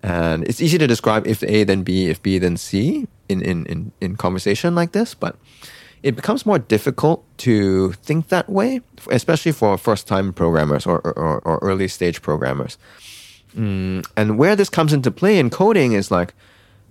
And 0.02 0.44
it's 0.48 0.60
easy 0.60 0.78
to 0.78 0.86
describe 0.86 1.26
if 1.26 1.42
A 1.42 1.64
then 1.64 1.82
B, 1.82 2.08
if 2.08 2.22
B 2.22 2.38
then 2.38 2.56
C. 2.56 3.06
in, 3.28 3.42
in, 3.42 3.66
in, 3.66 3.92
in 4.00 4.16
conversation 4.16 4.74
like 4.74 4.92
this, 4.92 5.14
but 5.14 5.36
it 6.02 6.16
becomes 6.16 6.46
more 6.46 6.58
difficult 6.58 7.24
to 7.38 7.92
think 7.92 8.28
that 8.28 8.48
way, 8.48 8.80
especially 9.10 9.52
for 9.52 9.76
first 9.76 10.08
time 10.08 10.32
programmers 10.32 10.86
or, 10.86 11.00
or, 11.00 11.40
or 11.40 11.58
early 11.62 11.88
stage 11.88 12.22
programmers. 12.22 12.78
Mm, 13.54 14.06
and 14.16 14.38
where 14.38 14.56
this 14.56 14.68
comes 14.68 14.92
into 14.92 15.10
play 15.10 15.38
in 15.38 15.50
coding 15.50 15.92
is 15.92 16.10
like, 16.10 16.34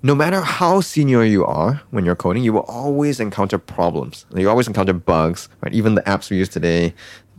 no 0.02 0.16
matter 0.16 0.42
how 0.42 0.80
senior 0.80 1.24
you 1.24 1.46
are 1.46 1.82
when 1.90 2.06
you're 2.06 2.16
coding, 2.16 2.44
you 2.44 2.54
will 2.54 2.62
always 2.62 3.20
encounter 3.20 3.58
problems. 3.58 4.26
You 4.34 4.50
always 4.50 4.68
encounter 4.68 4.94
bugs, 4.94 5.50
right? 5.62 5.74
Even 5.74 5.96
the 5.96 6.02
apps 6.04 6.30
we 6.30 6.38
use 6.38 6.48
today, 6.48 6.94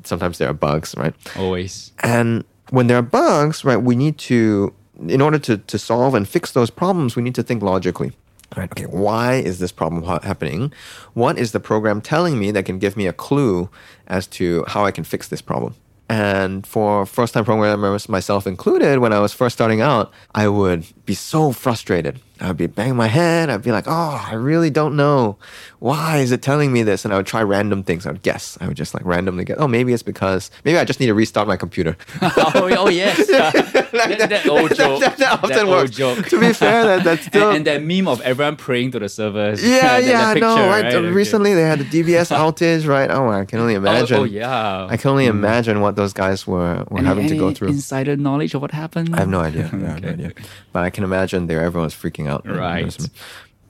sometimes 0.05 0.39
there 0.39 0.51
are 0.51 0.55
bugs, 0.55 0.95
right? 0.97 1.15
Always. 1.37 1.93
And 2.03 2.45
when 2.71 2.87
there 2.87 2.99
are 2.99 3.03
bugs, 3.03 3.65
right, 3.65 3.79
we 3.79 3.97
need 3.97 4.19
to, 4.19 4.75
in 5.09 5.21
order 5.21 5.39
to, 5.39 5.59
to 5.59 5.79
solve 5.79 6.15
and 6.15 6.29
fix 6.29 6.53
those 6.53 6.71
problems, 6.71 7.17
we 7.17 7.23
need 7.23 7.35
to 7.35 7.43
think 7.43 7.63
logically. 7.63 8.13
Right, 8.57 8.71
okay, 8.73 8.87
why 8.87 9.35
is 9.35 9.61
this 9.61 9.71
problem 9.71 10.03
ha- 10.03 10.21
happening? 10.23 10.73
What 11.15 11.39
is 11.39 11.53
the 11.53 11.61
program 11.61 12.01
telling 12.01 12.39
me 12.39 12.51
that 12.51 12.65
can 12.65 12.79
give 12.79 12.97
me 12.97 13.07
a 13.07 13.13
clue 13.13 13.71
as 14.09 14.27
to 14.29 14.65
how 14.67 14.85
I 14.85 14.91
can 14.91 15.05
fix 15.05 15.29
this 15.29 15.41
problem? 15.41 15.75
And 16.09 16.67
for 16.67 17.07
first 17.07 17.35
time 17.35 17.45
programmers, 17.45 18.09
myself 18.09 18.49
included, 18.49 18.99
when 18.99 19.13
I 19.13 19.21
was 19.21 19.33
first 19.33 19.55
starting 19.55 19.81
out, 19.81 20.13
I 20.35 20.49
would 20.49 20.85
be 21.07 21.15
so 21.15 21.53
frustrated. 21.53 22.21
I'd 22.41 22.57
be 22.57 22.67
banging 22.67 22.97
my 22.97 23.07
head. 23.07 23.51
I'd 23.51 23.63
be 23.63 23.73
like, 23.73 23.87
oh, 23.87 24.27
I 24.31 24.35
really 24.35 24.71
don't 24.71 24.97
know. 24.97 25.39
Why 25.79 26.19
is 26.19 26.31
it 26.31 26.43
telling 26.43 26.73
me 26.73 26.83
this? 26.83 27.05
And 27.05 27.15
I 27.15 27.17
would 27.17 27.27
try 27.27 27.43
random 27.43 27.83
things. 27.83 28.07
I 28.07 28.13
would 28.13 28.23
guess. 28.23 28.59
I 28.61 28.69
would 28.69 28.77
just 28.77 28.93
like 28.95 29.05
randomly 29.05 29.45
guess. 29.45 29.57
Oh, 29.59 29.67
maybe 29.67 29.93
it's 29.93 30.03
because, 30.03 30.51
maybe 30.65 30.79
I 30.79 30.85
just 30.85 31.01
need 31.01 31.07
to 31.07 31.15
restart 31.15 31.49
my 31.49 31.57
computer. 31.57 31.97
oh, 32.23 32.69
oh, 32.79 32.89
yes. 32.89 33.27
that, 33.29 34.29
that 34.29 34.47
old 34.47 34.75
joke. 34.75 35.01
that, 35.01 35.17
that 35.17 35.43
often 35.43 35.69
works. 35.69 35.91
joke. 35.91 36.29
to 36.29 36.39
be 36.39 36.53
fair, 36.53 36.85
that, 36.85 37.05
that's 37.05 37.27
still. 37.27 37.49
and, 37.49 37.57
and 37.59 37.67
that 37.67 37.83
meme 37.83 38.09
of 38.09 38.21
everyone 38.21 38.57
praying 38.57 38.91
to 38.93 38.99
the 38.99 39.09
servers. 39.09 39.67
yeah, 39.67 39.99
yeah, 39.99 40.35
no, 40.35 40.35
picture, 40.35 40.47
right? 40.47 40.85
right? 40.85 40.95
Uh, 40.95 40.99
okay. 40.99 41.09
Recently 41.09 41.55
they 41.55 41.63
had 41.63 41.79
the 41.79 41.85
DBS 41.85 42.35
outage, 42.37 42.87
right? 42.87 43.11
Oh, 43.11 43.31
I 43.31 43.45
can 43.45 43.59
only 43.59 43.75
Oh, 43.75 43.77
oh 43.77 43.81
imagine. 43.81 44.17
Oh, 44.19 44.25
yeah. 44.25 44.87
I 44.89 44.97
can 44.97 45.11
only 45.11 45.27
hmm. 45.27 45.37
imagine 45.37 45.81
what 45.81 45.97
those 45.97 46.13
guys 46.13 46.47
were, 46.47 46.85
were 46.91 46.99
Any- 46.99 47.07
having 47.07 47.29
to 47.29 47.37
go 47.37 47.47
any 47.47 47.55
through. 47.55 47.69
Insider 47.69 48.17
knowledge 48.17 48.55
of 48.55 48.63
what 48.63 48.71
happened? 48.71 49.15
I 49.15 49.21
have 49.21 49.29
no 49.29 49.41
idea. 49.41 49.65
I 49.65 49.69
have 49.69 50.03
no 50.03 50.09
idea. 50.09 50.33
But 50.73 50.85
I 50.85 50.91
can 50.91 51.05
imagine 51.05 51.47
there 51.47 51.63
everyone's 51.63 51.95
freaking 51.95 52.29
out. 52.29 52.30
Right. 52.39 52.97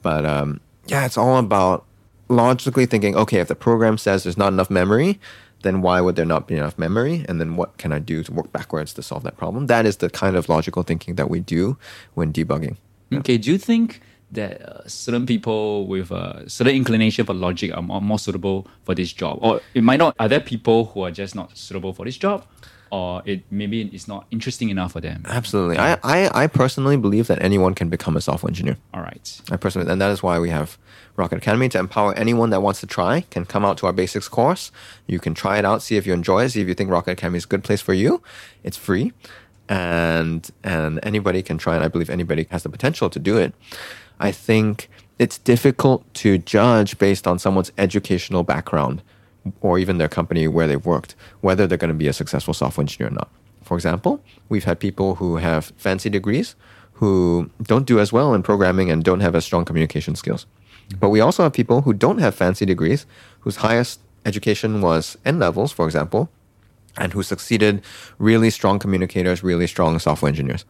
But 0.03 0.25
um, 0.25 0.61
yeah, 0.87 1.07
it's 1.07 1.19
all 1.19 1.39
about 1.39 1.85
logically 2.29 2.87
thinking. 2.87 3.17
Okay, 3.17 3.41
if 3.41 3.49
the 3.49 3.55
program 3.55 3.99
says 3.99 4.25
there's 4.25 4.39
not 4.39 4.53
enough 4.53 4.71
memory, 4.71 5.19
then 5.63 5.83
why 5.83 6.01
would 6.01 6.17
there 6.17 6.27
not 6.27 6.47
be 6.47 6.57
enough 6.57 6.79
memory? 6.79 7.25
And 7.29 7.41
then 7.41 7.57
what 7.57 7.77
can 7.77 7.93
I 7.93 7.99
do 7.99 8.23
to 8.23 8.33
work 8.33 8.53
backwards 8.53 8.95
to 8.95 9.03
solve 9.03 9.23
that 9.25 9.37
problem? 9.37 9.67
That 9.67 9.87
is 9.87 9.99
the 9.99 10.11
kind 10.11 10.37
of 10.37 10.49
logical 10.49 10.83
thinking 10.83 11.17
that 11.17 11.29
we 11.29 11.41
do 11.41 11.77
when 12.15 12.33
debugging. 12.33 12.77
Okay, 13.13 13.37
do 13.39 13.51
you 13.51 13.59
think 13.59 14.01
that 14.33 14.63
uh, 14.63 14.87
certain 14.87 15.27
people 15.27 15.87
with 15.87 16.11
a 16.13 16.49
certain 16.49 16.75
inclination 16.75 17.27
for 17.27 17.35
logic 17.35 17.75
are 17.75 17.83
more, 17.83 18.01
more 18.01 18.19
suitable 18.19 18.69
for 18.85 18.95
this 18.95 19.13
job? 19.13 19.39
Or 19.43 19.61
it 19.75 19.83
might 19.83 19.99
not, 19.99 20.15
are 20.19 20.29
there 20.29 20.41
people 20.41 20.87
who 20.87 21.03
are 21.03 21.11
just 21.11 21.35
not 21.35 21.57
suitable 21.57 21.93
for 21.93 22.05
this 22.05 22.17
job? 22.17 22.47
Or 22.91 23.23
it 23.25 23.45
maybe 23.51 23.83
it's 23.83 24.09
not 24.09 24.27
interesting 24.31 24.69
enough 24.69 24.93
for 24.93 25.01
them? 25.01 25.23
Absolutely. 25.27 25.79
I, 25.79 25.99
I, 26.03 26.43
I 26.45 26.47
personally 26.49 26.97
believe 26.97 27.29
that 27.29 27.41
anyone 27.41 27.75
can 27.75 27.89
become 27.89 28.17
a 28.17 28.21
software 28.21 28.51
engineer. 28.51 28.79
All 28.93 29.03
right. 29.03 29.41
I 29.51 29.57
personally, 29.57 29.91
and 29.91 30.01
that 30.01 30.11
is 30.11 30.23
why 30.23 30.41
we 30.41 30.51
have 30.51 30.77
Rocket 31.17 31.37
Academy 31.39 31.69
to 31.69 31.79
empower 31.79 32.15
anyone 32.15 32.51
that 32.51 32.63
wants 32.63 32.81
to 32.81 32.87
try 32.87 33.21
can 33.31 33.45
come 33.45 33.65
out 33.65 33.79
to 33.79 33.87
our 33.87 33.93
basics 33.93 34.29
course. 34.29 34.73
You 35.07 35.21
can 35.21 35.35
try 35.35 35.59
it 35.59 35.65
out, 35.65 35.83
see 35.83 35.97
if 35.97 36.07
you 36.07 36.13
enjoy 36.13 36.45
it, 36.45 36.51
see 36.51 36.63
if 36.63 36.69
you 36.69 36.75
think 36.75 36.91
Rocket 36.91 37.13
Academy 37.13 37.39
is 37.39 37.45
a 37.45 37.49
good 37.49 37.63
place 37.63 37.81
for 37.81 37.95
you. 37.95 38.23
It's 38.65 38.77
free, 38.77 39.13
and 39.69 40.51
and 40.65 40.99
anybody 41.03 41.43
can 41.43 41.59
try 41.59 41.77
it. 41.77 41.83
I 41.83 41.89
believe 41.89 42.11
anybody 42.11 42.47
has 42.51 42.63
the 42.65 42.69
potential 42.69 43.09
to 43.11 43.19
do 43.19 43.37
it. 43.37 43.55
I 44.19 44.33
think 44.33 44.89
it's 45.19 45.39
difficult 45.39 46.13
to 46.15 46.39
judge 46.39 46.99
based 46.99 47.27
on 47.27 47.39
someone's 47.39 47.71
educational 47.79 48.43
background 48.43 49.03
or 49.61 49.79
even 49.79 49.99
their 49.99 50.09
company 50.09 50.47
where 50.47 50.67
they've 50.67 50.85
worked 50.85 51.15
whether 51.41 51.67
they're 51.67 51.79
going 51.79 51.89
to 51.89 51.95
be 51.95 52.09
a 52.09 52.13
successful 52.13 52.55
software 52.55 52.83
engineer 52.83 53.09
or 53.09 53.15
not. 53.15 53.31
For 53.63 53.77
example, 53.77 54.23
we've 54.49 54.65
had 54.65 54.81
people 54.81 55.17
who 55.17 55.37
have 55.37 55.73
fancy 55.77 56.11
degrees 56.11 56.55
who 56.95 57.51
don't 57.63 57.87
do 57.87 57.99
as 57.99 58.13
well 58.13 58.35
in 58.35 58.43
programming 58.43 58.91
and 58.91 59.03
don't 59.03 59.21
have 59.21 59.35
as 59.35 59.45
strong 59.45 59.65
communication 59.65 60.15
skills. 60.15 60.47
But 60.99 61.09
we 61.09 61.21
also 61.21 61.43
have 61.43 61.53
people 61.53 61.83
who 61.83 61.95
don't 61.95 62.19
have 62.19 62.35
fancy 62.35 62.67
degrees, 62.67 63.07
whose 63.41 63.57
highest 63.57 64.01
education 64.27 64.83
was 64.83 65.17
N 65.25 65.39
levels, 65.39 65.73
for 65.73 65.87
example, 65.87 66.31
and 66.99 67.13
who 67.13 67.23
succeeded 67.23 67.83
really 68.19 68.51
strong 68.51 68.79
communicators, 68.79 69.43
really 69.43 69.67
strong 69.67 69.99
software 69.99 70.29
engineers. 70.29 70.65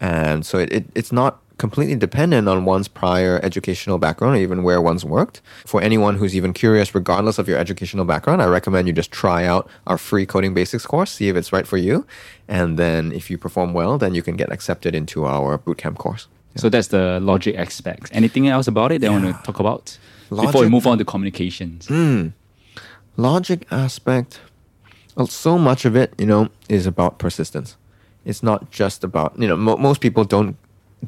And 0.00 0.46
so 0.46 0.58
it, 0.58 0.72
it, 0.72 0.84
it's 0.94 1.10
not 1.12 1.42
completely 1.60 1.94
dependent 1.94 2.48
on 2.48 2.64
one's 2.64 2.88
prior 2.88 3.38
educational 3.42 3.98
background 3.98 4.34
or 4.34 4.40
even 4.40 4.62
where 4.62 4.80
one's 4.80 5.04
worked. 5.04 5.42
For 5.66 5.80
anyone 5.82 6.16
who's 6.16 6.34
even 6.34 6.52
curious, 6.54 6.94
regardless 6.94 7.38
of 7.38 7.46
your 7.46 7.58
educational 7.58 8.06
background, 8.06 8.40
I 8.40 8.46
recommend 8.46 8.88
you 8.88 8.94
just 8.94 9.12
try 9.12 9.44
out 9.44 9.68
our 9.86 9.98
free 9.98 10.24
coding 10.24 10.54
basics 10.54 10.86
course, 10.86 11.12
see 11.12 11.28
if 11.28 11.36
it's 11.36 11.52
right 11.52 11.66
for 11.66 11.76
you. 11.76 12.06
And 12.48 12.78
then 12.78 13.12
if 13.12 13.30
you 13.30 13.36
perform 13.36 13.74
well, 13.74 13.98
then 13.98 14.14
you 14.14 14.22
can 14.22 14.36
get 14.36 14.50
accepted 14.50 14.94
into 14.94 15.26
our 15.26 15.58
bootcamp 15.58 15.98
course. 15.98 16.28
So 16.56 16.70
that's 16.70 16.88
the 16.88 17.20
logic 17.20 17.54
aspect. 17.56 18.10
Anything 18.12 18.48
else 18.48 18.66
about 18.66 18.90
it 18.90 19.02
that 19.02 19.10
I 19.10 19.10
want 19.10 19.26
to 19.26 19.42
talk 19.44 19.60
about 19.60 19.98
before 20.30 20.62
we 20.62 20.68
move 20.68 20.86
on 20.86 20.96
to 20.98 21.04
communications? 21.04 21.86
Hmm. 21.86 22.28
logic 23.16 23.66
aspect 23.70 24.40
well, 25.16 25.26
so 25.26 25.58
much 25.58 25.84
of 25.84 25.94
it 26.02 26.14
you 26.16 26.28
know 26.32 26.48
is 26.68 26.86
about 26.86 27.18
persistence 27.18 27.76
it's 28.24 28.42
not 28.42 28.70
just 28.70 29.04
about 29.04 29.30
you 29.42 29.48
know 29.48 29.56
mo- 29.56 29.76
most 29.76 30.00
people 30.00 30.24
don't 30.24 30.56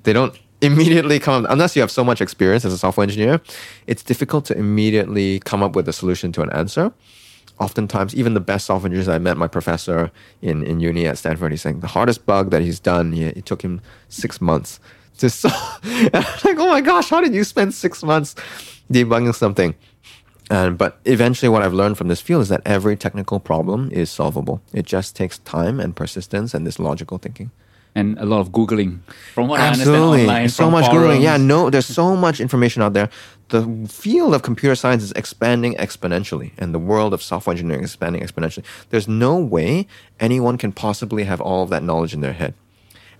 they 0.02 0.12
don't 0.12 0.38
immediately 0.60 1.18
come 1.18 1.46
unless 1.48 1.74
you 1.74 1.82
have 1.82 1.90
so 1.90 2.04
much 2.04 2.20
experience 2.20 2.64
as 2.64 2.72
a 2.72 2.78
software 2.78 3.02
engineer 3.02 3.40
it's 3.86 4.02
difficult 4.02 4.44
to 4.44 4.56
immediately 4.56 5.40
come 5.40 5.62
up 5.62 5.74
with 5.74 5.88
a 5.88 5.92
solution 5.92 6.30
to 6.30 6.40
an 6.40 6.50
answer 6.50 6.92
oftentimes 7.58 8.14
even 8.14 8.34
the 8.34 8.40
best 8.40 8.66
software 8.66 8.86
engineers 8.86 9.08
i 9.08 9.18
met 9.18 9.36
my 9.36 9.48
professor 9.48 10.10
in, 10.40 10.62
in 10.62 10.78
uni 10.78 11.06
at 11.06 11.18
stanford 11.18 11.50
he's 11.50 11.62
saying 11.62 11.80
the 11.80 11.88
hardest 11.88 12.24
bug 12.26 12.50
that 12.50 12.62
he's 12.62 12.78
done 12.78 13.12
he, 13.12 13.24
it 13.24 13.44
took 13.44 13.62
him 13.62 13.80
six 14.08 14.40
months 14.40 14.78
to 15.18 15.28
solve 15.42 15.80
and 15.82 16.14
I'm 16.14 16.38
like 16.44 16.58
oh 16.58 16.68
my 16.68 16.80
gosh 16.80 17.10
how 17.10 17.20
did 17.20 17.34
you 17.34 17.44
spend 17.44 17.74
six 17.74 18.02
months 18.02 18.36
debugging 18.90 19.34
something 19.34 19.74
and 20.52 20.76
but 20.76 21.00
eventually, 21.06 21.48
what 21.48 21.62
I've 21.62 21.72
learned 21.72 21.96
from 21.96 22.08
this 22.08 22.20
field 22.20 22.42
is 22.42 22.50
that 22.50 22.60
every 22.66 22.94
technical 22.94 23.40
problem 23.40 23.90
is 23.90 24.10
solvable. 24.10 24.60
It 24.74 24.84
just 24.84 25.16
takes 25.16 25.38
time 25.38 25.80
and 25.80 25.96
persistence 25.96 26.52
and 26.52 26.66
this 26.66 26.78
logical 26.78 27.16
thinking. 27.16 27.50
And 27.94 28.18
a 28.18 28.24
lot 28.24 28.40
of 28.40 28.52
Googling. 28.52 29.00
From 29.34 29.48
what 29.48 29.60
I 29.60 29.66
Absolutely, 29.66 30.26
understand 30.26 30.30
online, 30.30 30.48
so 30.48 30.70
much 30.70 30.84
googling. 30.86 31.20
Yeah, 31.20 31.36
no, 31.36 31.68
there's 31.68 31.84
so 31.84 32.16
much 32.16 32.40
information 32.40 32.80
out 32.80 32.94
there. 32.94 33.10
The 33.48 33.86
field 33.86 34.34
of 34.34 34.40
computer 34.40 34.74
science 34.74 35.02
is 35.02 35.12
expanding 35.12 35.74
exponentially, 35.74 36.52
and 36.56 36.72
the 36.72 36.78
world 36.78 37.12
of 37.12 37.22
software 37.22 37.52
engineering 37.52 37.84
is 37.84 37.90
expanding 37.90 38.22
exponentially. 38.22 38.64
There's 38.88 39.08
no 39.08 39.36
way 39.36 39.86
anyone 40.20 40.56
can 40.56 40.72
possibly 40.72 41.24
have 41.24 41.42
all 41.42 41.62
of 41.64 41.68
that 41.68 41.82
knowledge 41.82 42.14
in 42.14 42.22
their 42.22 42.32
head. 42.32 42.54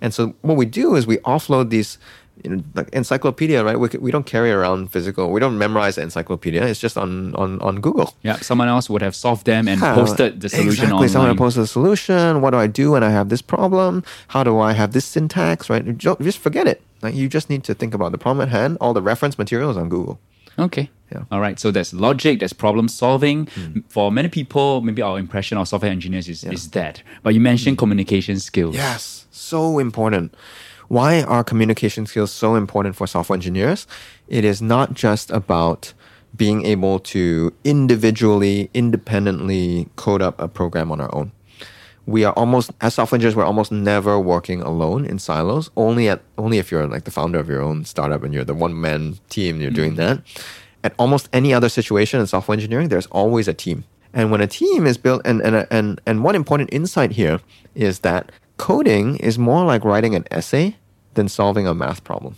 And 0.01 0.13
so 0.13 0.35
what 0.41 0.57
we 0.57 0.65
do 0.65 0.95
is 0.95 1.05
we 1.05 1.17
offload 1.19 1.69
these, 1.69 1.99
you 2.43 2.49
know, 2.49 2.63
like 2.73 2.89
encyclopedia, 2.89 3.63
right? 3.63 3.79
We, 3.79 3.89
we 3.99 4.11
don't 4.11 4.25
carry 4.25 4.51
around 4.51 4.91
physical. 4.91 5.31
We 5.31 5.39
don't 5.39 5.57
memorize 5.57 5.95
the 5.95 6.01
encyclopedia. 6.01 6.63
It's 6.65 6.79
just 6.79 6.97
on 6.97 7.35
on 7.35 7.61
on 7.61 7.79
Google. 7.81 8.13
Yeah, 8.23 8.37
someone 8.37 8.67
else 8.67 8.89
would 8.89 9.01
have 9.01 9.15
solved 9.15 9.45
them 9.45 9.67
and 9.67 9.79
Yeah, 9.79 9.93
posted 9.93 10.41
the 10.41 10.49
solution 10.49 10.85
exactly. 10.85 11.07
Someone 11.07 11.29
online. 11.29 11.37
posted 11.37 11.63
the 11.63 11.67
solution. 11.67 12.41
What 12.41 12.51
do 12.51 12.57
I 12.57 12.67
do 12.67 12.91
when 12.91 13.03
I 13.03 13.11
have 13.11 13.29
this 13.29 13.41
problem? 13.41 14.03
How 14.29 14.43
do 14.43 14.59
I 14.59 14.73
have 14.73 14.91
this 14.93 15.05
syntax? 15.05 15.69
Right? 15.69 15.97
Just 15.97 16.39
forget 16.39 16.67
it. 16.67 16.81
Like 17.01 17.15
you 17.15 17.29
just 17.29 17.49
need 17.49 17.63
to 17.65 17.73
think 17.73 17.93
about 17.93 18.11
the 18.11 18.17
problem 18.17 18.41
at 18.47 18.51
hand. 18.51 18.77
All 18.81 18.93
the 18.93 19.01
reference 19.01 19.37
materials 19.37 19.77
on 19.77 19.89
Google. 19.89 20.17
Okay. 20.57 20.89
Yeah. 21.11 21.23
All 21.31 21.39
right. 21.39 21.59
So 21.59 21.71
there's 21.71 21.93
logic, 21.93 22.39
there's 22.39 22.53
problem 22.53 22.87
solving. 22.87 23.47
Hmm. 23.47 23.79
For 23.89 24.11
many 24.11 24.29
people, 24.29 24.81
maybe 24.81 25.01
our 25.01 25.17
impression 25.19 25.57
of 25.57 25.67
software 25.67 25.91
engineers 25.91 26.27
is, 26.27 26.43
is 26.43 26.69
that. 26.71 27.01
But 27.23 27.33
you 27.33 27.39
mentioned 27.39 27.77
communication 27.77 28.39
skills. 28.39 28.75
Yes, 28.75 29.25
so 29.31 29.79
important. 29.79 30.33
Why 30.87 31.23
are 31.23 31.43
communication 31.43 32.05
skills 32.05 32.31
so 32.31 32.55
important 32.55 32.95
for 32.95 33.07
software 33.07 33.35
engineers? 33.35 33.87
It 34.27 34.43
is 34.43 34.61
not 34.61 34.93
just 34.93 35.31
about 35.31 35.93
being 36.35 36.65
able 36.65 36.99
to 36.99 37.53
individually, 37.63 38.69
independently 38.73 39.87
code 39.95 40.21
up 40.21 40.39
a 40.39 40.47
program 40.47 40.91
on 40.91 40.99
our 40.99 41.13
own. 41.13 41.31
We 42.05 42.25
are 42.25 42.33
almost 42.33 42.71
as 42.81 42.95
software 42.95 43.17
engineers, 43.17 43.35
we're 43.35 43.45
almost 43.45 43.71
never 43.71 44.19
working 44.19 44.61
alone 44.61 45.05
in 45.05 45.19
silos. 45.19 45.69
Only 45.77 46.09
at 46.09 46.21
only 46.37 46.57
if 46.57 46.71
you're 46.71 46.85
like 46.87 47.05
the 47.05 47.11
founder 47.11 47.39
of 47.39 47.47
your 47.47 47.61
own 47.61 47.85
startup 47.85 48.23
and 48.23 48.33
you're 48.33 48.43
the 48.43 48.53
one 48.53 48.79
man 48.79 49.19
team, 49.29 49.61
you're 49.61 49.71
doing 49.71 49.95
mm-hmm. 49.95 50.17
that. 50.17 50.43
At 50.83 50.93
almost 50.99 51.29
any 51.31 51.53
other 51.53 51.69
situation 51.69 52.19
in 52.19 52.27
software 52.27 52.53
engineering, 52.53 52.89
there's 52.89 53.05
always 53.07 53.47
a 53.47 53.53
team. 53.53 53.85
And 54.13 54.31
when 54.31 54.41
a 54.41 54.47
team 54.47 54.85
is 54.85 54.97
built, 54.97 55.21
and 55.23 55.41
and 55.41 55.65
and 55.71 56.01
and 56.05 56.23
one 56.23 56.35
important 56.35 56.73
insight 56.73 57.11
here 57.11 57.39
is 57.73 57.99
that 57.99 58.31
coding 58.57 59.17
is 59.17 59.37
more 59.37 59.65
like 59.65 59.83
writing 59.83 60.15
an 60.15 60.25
essay 60.31 60.75
than 61.13 61.27
solving 61.29 61.67
a 61.67 61.73
math 61.73 62.03
problem. 62.03 62.35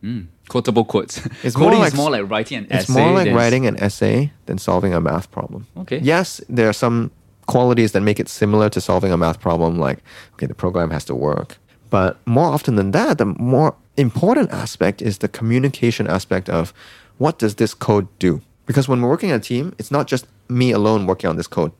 Hmm. 0.00 0.20
Quotable 0.48 0.84
quotes. 0.84 1.24
It's 1.42 1.56
more 1.56 1.66
Coding 1.68 1.80
like- 1.80 1.92
is 1.92 1.98
more 1.98 2.10
like 2.10 2.30
writing 2.30 2.58
an 2.58 2.64
It's 2.70 2.88
essay. 2.90 3.00
more 3.02 3.12
like 3.12 3.24
than- 3.26 3.34
writing 3.34 3.66
an 3.66 3.76
essay 3.82 4.30
than 4.46 4.58
solving 4.58 4.94
a 4.94 5.00
math 5.00 5.30
problem. 5.30 5.66
Okay. 5.78 5.98
Yes, 6.02 6.40
there 6.48 6.68
are 6.68 6.72
some 6.74 7.10
qualities 7.46 7.92
that 7.92 8.00
make 8.02 8.20
it 8.20 8.28
similar 8.28 8.68
to 8.70 8.80
solving 8.80 9.12
a 9.12 9.16
math 9.16 9.40
problem, 9.40 9.78
like 9.78 9.98
okay, 10.34 10.46
the 10.46 10.54
program 10.54 10.90
has 10.90 11.04
to 11.04 11.14
work, 11.14 11.58
But 11.90 12.16
more 12.26 12.46
often 12.52 12.76
than 12.76 12.90
that, 12.92 13.18
the 13.18 13.26
more 13.26 13.74
important 13.96 14.50
aspect 14.52 15.00
is 15.02 15.18
the 15.18 15.28
communication 15.28 16.06
aspect 16.08 16.48
of 16.48 16.72
what 17.18 17.38
does 17.38 17.54
this 17.54 17.74
code 17.74 18.06
do? 18.18 18.40
Because 18.66 18.88
when 18.88 19.00
we're 19.00 19.08
working 19.08 19.30
in 19.30 19.36
a 19.36 19.40
team, 19.40 19.72
it's 19.78 19.90
not 19.90 20.06
just 20.10 20.26
me 20.48 20.72
alone 20.72 21.06
working 21.06 21.30
on 21.30 21.36
this 21.36 21.46
code. 21.46 21.70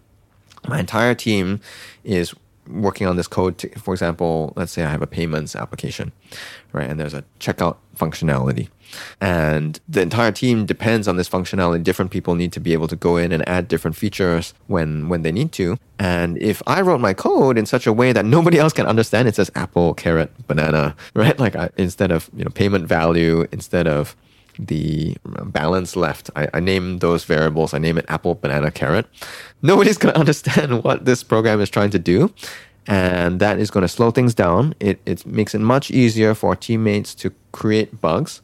My 0.69 0.79
entire 0.79 1.15
team 1.15 1.61
is 2.05 2.35
working 2.69 3.07
on 3.07 3.17
this 3.17 3.29
code. 3.29 3.59
To, 3.59 3.69
for 3.79 3.95
example, 3.95 4.53
let's 4.57 4.73
say 4.73 4.83
I 4.83 4.91
have 4.91 5.03
a 5.03 5.07
payments 5.07 5.57
application, 5.57 6.13
right? 6.73 6.89
And 6.89 6.99
there's 6.99 7.15
a 7.15 7.25
checkout 7.41 7.77
functionality. 7.97 8.69
And 9.21 9.81
the 9.89 10.03
entire 10.03 10.33
team 10.33 10.65
depends 10.67 11.09
on 11.09 11.17
this 11.17 11.29
functionality. 11.29 11.83
Different 11.83 12.11
people 12.11 12.35
need 12.35 12.53
to 12.53 12.61
be 12.61 12.73
able 12.73 12.89
to 12.89 12.97
go 12.97 13.17
in 13.17 13.33
and 13.33 13.47
add 13.49 13.69
different 13.69 13.97
features 13.97 14.55
when, 14.67 15.09
when 15.09 15.23
they 15.23 15.33
need 15.33 15.53
to. 15.53 15.77
And 15.99 16.39
if 16.39 16.63
I 16.67 16.81
wrote 16.83 17.01
my 17.01 17.15
code 17.15 17.59
in 17.59 17.67
such 17.67 17.87
a 17.87 17.93
way 17.93 18.13
that 18.13 18.25
nobody 18.25 18.59
else 18.59 18.73
can 18.73 18.87
understand, 18.87 19.29
it 19.29 19.35
says 19.35 19.51
apple, 19.55 19.95
carrot, 19.95 20.31
banana, 20.47 20.95
right? 21.15 21.39
Like 21.39 21.57
I, 21.57 21.71
instead 21.77 22.13
of 22.13 22.31
you 22.37 22.45
know 22.45 22.51
payment 22.51 22.87
value, 22.87 23.47
instead 23.53 23.87
of 23.87 24.15
the 24.59 25.17
balance 25.25 25.97
left. 25.97 26.31
I, 26.37 26.49
I 26.55 26.61
name 26.61 26.99
those 26.99 27.25
variables. 27.25 27.75
I 27.75 27.79
name 27.79 27.99
it 27.99 28.05
apple, 28.09 28.35
banana, 28.35 28.71
carrot. 28.71 29.07
Nobody's 29.63 29.99
going 29.99 30.15
to 30.15 30.21
understand 30.21 30.85
what 30.85 31.05
this 31.05 31.23
program 31.23 31.61
is 31.61 31.71
trying 31.71 31.91
to 31.91 31.99
do. 31.99 32.33
And 32.87 33.41
that 33.41 33.59
is 33.59 33.71
going 33.71 33.83
to 33.83 33.89
slow 33.89 34.11
things 34.11 34.35
down. 34.35 34.75
It, 34.79 35.01
it 35.07 35.27
makes 35.27 35.55
it 35.55 35.61
much 35.61 35.91
easier 35.91 36.35
for 36.35 36.55
teammates 36.55 37.15
to 37.17 37.33
create 37.53 38.01
bugs, 38.01 38.43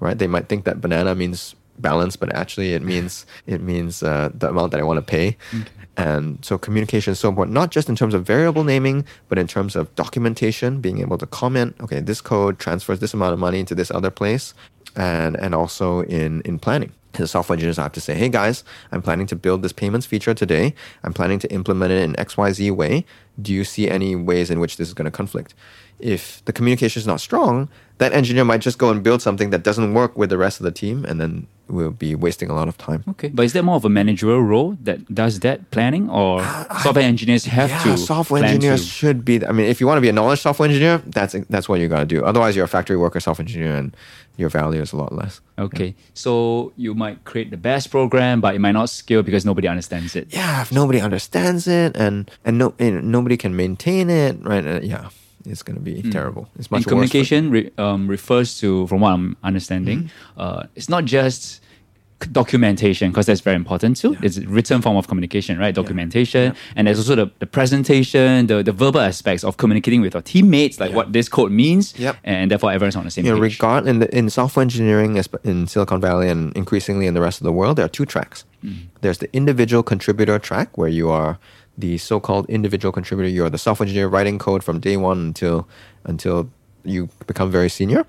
right? 0.00 0.18
They 0.18 0.26
might 0.26 0.48
think 0.48 0.64
that 0.64 0.80
banana 0.80 1.14
means 1.14 1.54
balance, 1.78 2.16
but 2.16 2.34
actually 2.34 2.72
it 2.72 2.82
means 2.82 3.26
it 3.46 3.60
means 3.60 4.02
uh, 4.02 4.30
the 4.34 4.48
amount 4.48 4.72
that 4.72 4.80
I 4.80 4.84
want 4.84 4.98
to 4.98 5.02
pay. 5.02 5.36
Okay. 5.54 5.70
And 5.96 6.44
so 6.44 6.58
communication 6.58 7.12
is 7.12 7.20
so 7.20 7.28
important, 7.28 7.54
not 7.54 7.70
just 7.70 7.88
in 7.88 7.94
terms 7.94 8.14
of 8.14 8.26
variable 8.26 8.64
naming, 8.64 9.04
but 9.28 9.38
in 9.38 9.46
terms 9.46 9.76
of 9.76 9.94
documentation, 9.94 10.80
being 10.80 10.98
able 10.98 11.18
to 11.18 11.26
comment, 11.26 11.76
okay, 11.80 12.00
this 12.00 12.20
code 12.20 12.58
transfers 12.58 12.98
this 12.98 13.14
amount 13.14 13.32
of 13.32 13.38
money 13.38 13.60
into 13.60 13.76
this 13.76 13.92
other 13.92 14.10
place 14.10 14.54
and 14.96 15.36
and 15.36 15.54
also 15.54 16.02
in 16.02 16.40
in 16.42 16.58
planning. 16.58 16.92
The 17.14 17.28
software 17.28 17.54
engineers 17.54 17.76
have 17.76 17.92
to 17.92 18.00
say, 18.00 18.14
hey 18.14 18.28
guys, 18.28 18.64
I'm 18.92 19.02
planning 19.02 19.26
to 19.28 19.36
build 19.36 19.62
this 19.62 19.72
payments 19.72 20.06
feature 20.06 20.34
today. 20.34 20.74
I'm 21.02 21.12
planning 21.12 21.38
to 21.40 21.52
implement 21.52 21.92
it 21.92 22.02
in 22.02 22.14
XYZ 22.14 22.72
way. 22.72 23.04
Do 23.40 23.52
you 23.52 23.64
see 23.64 23.88
any 23.88 24.16
ways 24.16 24.50
in 24.50 24.60
which 24.60 24.76
this 24.76 24.88
is 24.88 24.94
going 24.94 25.06
to 25.06 25.10
conflict? 25.10 25.54
If 25.98 26.44
the 26.44 26.52
communication 26.52 27.00
is 27.00 27.06
not 27.06 27.20
strong, 27.20 27.68
that 27.98 28.12
engineer 28.12 28.44
might 28.44 28.60
just 28.60 28.78
go 28.78 28.90
and 28.90 29.02
build 29.02 29.22
something 29.22 29.50
that 29.50 29.62
doesn't 29.62 29.94
work 29.94 30.18
with 30.18 30.30
the 30.30 30.38
rest 30.38 30.58
of 30.58 30.64
the 30.64 30.72
team 30.72 31.04
and 31.04 31.20
then 31.20 31.46
we'll 31.68 31.90
be 31.90 32.14
wasting 32.14 32.50
a 32.50 32.54
lot 32.54 32.68
of 32.68 32.76
time. 32.76 33.04
Okay. 33.08 33.28
But 33.28 33.44
is 33.44 33.52
there 33.52 33.62
more 33.62 33.76
of 33.76 33.84
a 33.84 33.88
managerial 33.88 34.42
role 34.42 34.76
that 34.82 35.14
does 35.14 35.40
that 35.40 35.70
planning 35.70 36.10
or 36.10 36.40
uh, 36.40 36.78
software 36.80 37.04
engineers 37.04 37.44
have 37.46 37.70
yeah, 37.70 37.82
to? 37.84 37.96
Software 37.96 38.44
engineers 38.44 38.82
to... 38.82 38.86
should 38.86 39.24
be 39.24 39.46
I 39.46 39.52
mean 39.52 39.66
if 39.66 39.80
you 39.80 39.86
want 39.86 39.98
to 39.98 40.02
be 40.02 40.08
a 40.08 40.12
knowledge 40.12 40.40
software 40.40 40.68
engineer, 40.68 40.98
that's 41.06 41.34
that's 41.48 41.68
what 41.68 41.80
you 41.80 41.88
got 41.88 42.00
to 42.00 42.06
do. 42.06 42.24
Otherwise 42.24 42.56
you're 42.56 42.64
a 42.64 42.68
factory 42.68 42.96
worker 42.96 43.20
software 43.20 43.44
engineer 43.44 43.76
and 43.76 43.96
your 44.36 44.48
value 44.48 44.80
is 44.80 44.92
a 44.92 44.96
lot 44.96 45.12
less. 45.12 45.40
Okay. 45.58 45.86
Yeah. 45.86 45.92
So 46.14 46.72
you 46.76 46.94
might 46.94 47.24
create 47.24 47.50
the 47.50 47.56
best 47.56 47.90
program 47.90 48.40
but 48.40 48.54
it 48.54 48.58
might 48.58 48.72
not 48.72 48.90
scale 48.90 49.22
because 49.22 49.44
nobody 49.44 49.68
understands 49.68 50.16
it. 50.16 50.32
Yeah, 50.32 50.62
if 50.62 50.72
nobody 50.72 51.00
understands 51.00 51.66
it 51.66 51.96
and 51.96 52.30
and 52.44 52.58
no 52.58 52.74
and 52.78 53.10
nobody 53.10 53.36
can 53.36 53.56
maintain 53.56 54.10
it, 54.10 54.36
right? 54.42 54.66
Uh, 54.66 54.80
yeah 54.82 55.10
it's 55.46 55.62
going 55.62 55.76
to 55.76 55.82
be 55.82 56.02
mm. 56.02 56.10
terrible. 56.10 56.48
It's 56.58 56.70
much 56.70 56.78
and 56.78 56.86
communication 56.86 57.50
re, 57.50 57.70
um, 57.78 58.08
refers 58.08 58.58
to, 58.60 58.86
from 58.86 59.00
what 59.00 59.12
I'm 59.12 59.36
understanding, 59.42 60.04
mm. 60.04 60.10
uh, 60.36 60.64
it's 60.74 60.88
not 60.88 61.04
just 61.04 61.60
documentation 62.32 63.10
because 63.10 63.26
that's 63.26 63.40
very 63.40 63.56
important 63.56 63.96
too. 63.96 64.12
Yeah. 64.12 64.18
It's 64.22 64.38
a 64.38 64.46
written 64.48 64.80
form 64.80 64.96
of 64.96 65.08
communication, 65.08 65.58
right? 65.58 65.74
Documentation, 65.74 66.42
yeah. 66.42 66.52
Yeah. 66.52 66.72
and 66.76 66.86
there's 66.86 66.98
also 66.98 67.14
the, 67.16 67.30
the 67.38 67.46
presentation, 67.46 68.46
the, 68.46 68.62
the 68.62 68.72
verbal 68.72 69.00
aspects 69.00 69.44
of 69.44 69.56
communicating 69.56 70.00
with 70.00 70.14
your 70.14 70.22
teammates, 70.22 70.80
like 70.80 70.92
what 70.92 71.12
this 71.12 71.28
code 71.28 71.52
means, 71.52 71.98
yep. 71.98 72.16
and 72.24 72.50
therefore 72.50 72.72
everyone's 72.72 72.96
on 72.96 73.04
the 73.04 73.10
same 73.10 73.26
you 73.26 73.32
page. 73.32 73.38
Know, 73.38 73.42
regard 73.42 73.86
in 73.86 73.98
the, 73.98 74.16
in 74.16 74.30
software 74.30 74.62
engineering 74.62 75.22
in 75.42 75.66
Silicon 75.66 76.00
Valley 76.00 76.28
and 76.28 76.56
increasingly 76.56 77.06
in 77.06 77.14
the 77.14 77.20
rest 77.20 77.40
of 77.40 77.44
the 77.44 77.52
world, 77.52 77.76
there 77.76 77.84
are 77.84 77.90
two 77.90 78.06
tracks. 78.06 78.44
Mm. 78.64 78.86
There's 79.00 79.18
the 79.18 79.34
individual 79.34 79.82
contributor 79.82 80.38
track 80.38 80.78
where 80.78 80.88
you 80.88 81.10
are 81.10 81.38
the 81.76 81.98
so-called 81.98 82.46
individual 82.48 82.92
contributor. 82.92 83.28
You're 83.28 83.50
the 83.50 83.58
software 83.58 83.86
engineer 83.86 84.08
writing 84.08 84.38
code 84.38 84.62
from 84.62 84.78
day 84.80 84.96
one 84.96 85.18
until 85.18 85.68
until 86.04 86.48
you 86.84 87.08
become 87.26 87.50
very 87.50 87.68
senior. 87.68 88.06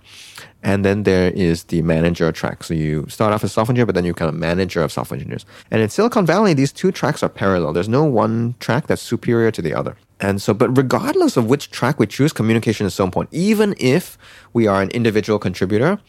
And 0.64 0.84
then 0.84 1.04
there 1.04 1.32
is 1.32 1.66
the 1.66 1.82
manager 1.84 2.32
track. 2.32 2.64
So 2.64 2.74
you 2.74 3.06
start 3.08 3.34
off 3.34 3.44
as 3.44 3.54
software 3.54 3.74
engineer, 3.74 3.86
but 3.86 3.96
then 3.96 4.06
you 4.06 4.14
become 4.14 4.30
a 4.30 4.32
manager 4.32 4.82
of 4.82 4.92
software 4.92 5.16
engineers. 5.18 5.46
And 5.70 5.82
in 5.82 5.90
Silicon 5.90 6.26
Valley, 6.26 6.54
these 6.54 6.72
two 6.72 6.92
tracks 6.92 7.22
are 7.22 7.30
parallel. 7.30 7.72
There's 7.74 7.90
no 7.90 8.04
one 8.04 8.56
track 8.60 8.88
that's 8.88 9.02
superior 9.02 9.52
to 9.52 9.62
the 9.62 9.76
other. 9.76 9.96
And 10.20 10.42
so, 10.42 10.54
but 10.54 10.76
regardless 10.76 11.38
of 11.38 11.48
which 11.48 11.70
track 11.70 12.00
we 12.00 12.08
choose, 12.08 12.34
communication 12.34 12.88
is 12.88 12.96
so 12.96 13.04
important. 13.04 13.34
Even 13.34 13.76
if 13.78 14.18
we 14.54 14.66
are 14.66 14.82
an 14.82 14.90
individual 14.90 15.38
contributor, 15.38 16.00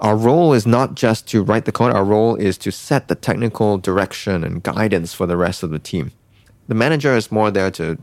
our 0.00 0.16
role 0.16 0.52
is 0.52 0.66
not 0.66 0.96
just 0.96 1.28
to 1.28 1.44
write 1.44 1.64
the 1.64 1.72
code, 1.72 1.92
our 1.92 2.04
role 2.04 2.34
is 2.34 2.58
to 2.58 2.72
set 2.72 3.06
the 3.06 3.14
technical 3.14 3.78
direction 3.78 4.42
and 4.42 4.62
guidance 4.64 5.14
for 5.14 5.26
the 5.26 5.36
rest 5.36 5.62
of 5.62 5.70
the 5.70 5.78
team 5.78 6.10
the 6.72 6.78
manager 6.78 7.14
is 7.14 7.30
more 7.30 7.50
there 7.50 7.70
to 7.70 7.98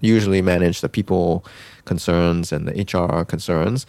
usually 0.00 0.40
manage 0.40 0.82
the 0.82 0.88
people 0.88 1.44
concerns 1.84 2.52
and 2.52 2.68
the 2.68 2.74
HR 2.82 3.24
concerns. 3.24 3.86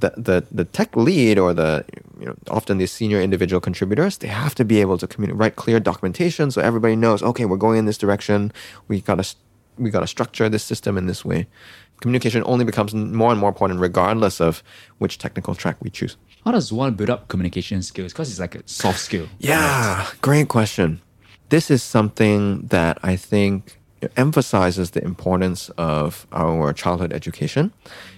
The, 0.00 0.10
the, 0.16 0.44
the 0.50 0.64
tech 0.64 0.96
lead 0.96 1.38
or 1.38 1.54
the 1.54 1.84
you 2.20 2.26
know 2.26 2.34
often 2.48 2.78
the 2.78 2.86
senior 2.86 3.20
individual 3.20 3.60
contributors 3.60 4.18
they 4.18 4.28
have 4.28 4.54
to 4.56 4.64
be 4.64 4.80
able 4.80 4.96
to 4.98 5.06
communicate 5.08 5.40
write 5.40 5.56
clear 5.56 5.80
documentation 5.80 6.52
so 6.52 6.60
everybody 6.60 6.94
knows 6.94 7.20
okay 7.20 7.44
we're 7.46 7.64
going 7.66 7.78
in 7.78 7.86
this 7.86 7.98
direction. 7.98 8.52
We 8.88 9.00
gotta 9.00 9.26
we 9.76 9.90
gotta 9.90 10.08
structure 10.08 10.48
this 10.48 10.64
system 10.64 10.98
in 10.98 11.06
this 11.06 11.24
way. 11.24 11.46
Communication 12.00 12.42
only 12.46 12.64
becomes 12.64 12.94
more 12.94 13.30
and 13.32 13.40
more 13.40 13.50
important 13.54 13.78
regardless 13.80 14.40
of 14.40 14.62
which 14.98 15.18
technical 15.18 15.54
track 15.54 15.76
we 15.84 15.90
choose. 15.90 16.16
How 16.44 16.52
does 16.52 16.72
one 16.72 16.94
build 16.94 17.10
up 17.10 17.28
communication 17.28 17.82
skills? 17.82 18.12
Because 18.12 18.30
it's 18.30 18.40
like 18.40 18.56
a 18.56 18.62
soft 18.66 19.00
skill. 19.00 19.26
Yeah 19.38 20.06
great 20.20 20.48
question 20.48 21.00
this 21.48 21.70
is 21.70 21.82
something 21.82 22.66
that 22.66 22.98
I 23.02 23.16
think 23.16 23.78
emphasizes 24.16 24.90
the 24.90 25.02
importance 25.02 25.70
of 25.70 26.26
our 26.32 26.72
childhood 26.72 27.12
education. 27.12 27.72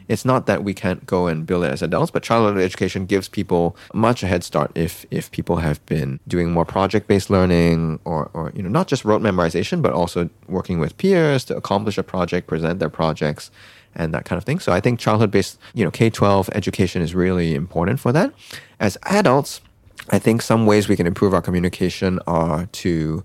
It's 0.09 0.25
not 0.25 0.47
that 0.47 0.64
we 0.64 0.75
can't 0.75 1.07
go 1.07 1.27
and 1.27 1.47
build 1.47 1.64
it 1.64 1.73
as 1.73 1.83
adults, 1.83 2.11
but 2.11 2.23
childhood 2.23 2.62
education 2.62 3.07
gives 3.07 3.29
people 3.29 3.77
much 3.95 4.23
a 4.23 4.27
head 4.27 4.43
start 4.43 4.73
if 4.75 5.07
if 5.11 5.31
people 5.31 5.57
have 5.57 5.85
been 5.87 6.19
doing 6.27 6.51
more 6.51 6.64
project-based 6.64 7.31
learning 7.31 8.01
or, 8.05 8.31
or 8.35 8.53
you 8.55 8.62
know 8.62 8.69
not 8.69 8.88
just 8.88 9.05
rote 9.05 9.23
memorization, 9.23 9.81
but 9.81 9.93
also 9.93 10.29
working 10.49 10.81
with 10.81 10.97
peers 10.99 11.45
to 11.45 11.57
accomplish 11.57 11.97
a 11.97 12.03
project, 12.03 12.49
present 12.49 12.81
their 12.81 12.90
projects, 12.90 13.51
and 13.95 14.12
that 14.12 14.25
kind 14.25 14.37
of 14.37 14.45
thing. 14.45 14.59
So 14.59 14.73
I 14.73 14.81
think 14.81 14.99
childhood-based 14.99 15.59
you 15.75 15.85
know 15.85 15.90
K-12 15.90 16.51
education 16.55 17.03
is 17.03 17.14
really 17.14 17.55
important 17.55 18.01
for 18.01 18.12
that. 18.12 18.33
As 18.81 18.99
adults, 19.05 19.61
I 20.08 20.18
think 20.18 20.42
some 20.42 20.66
ways 20.66 20.88
we 20.88 20.96
can 20.96 21.06
improve 21.06 21.34
our 21.34 21.42
communication 21.42 22.18
are 22.26 22.66
to 22.66 23.22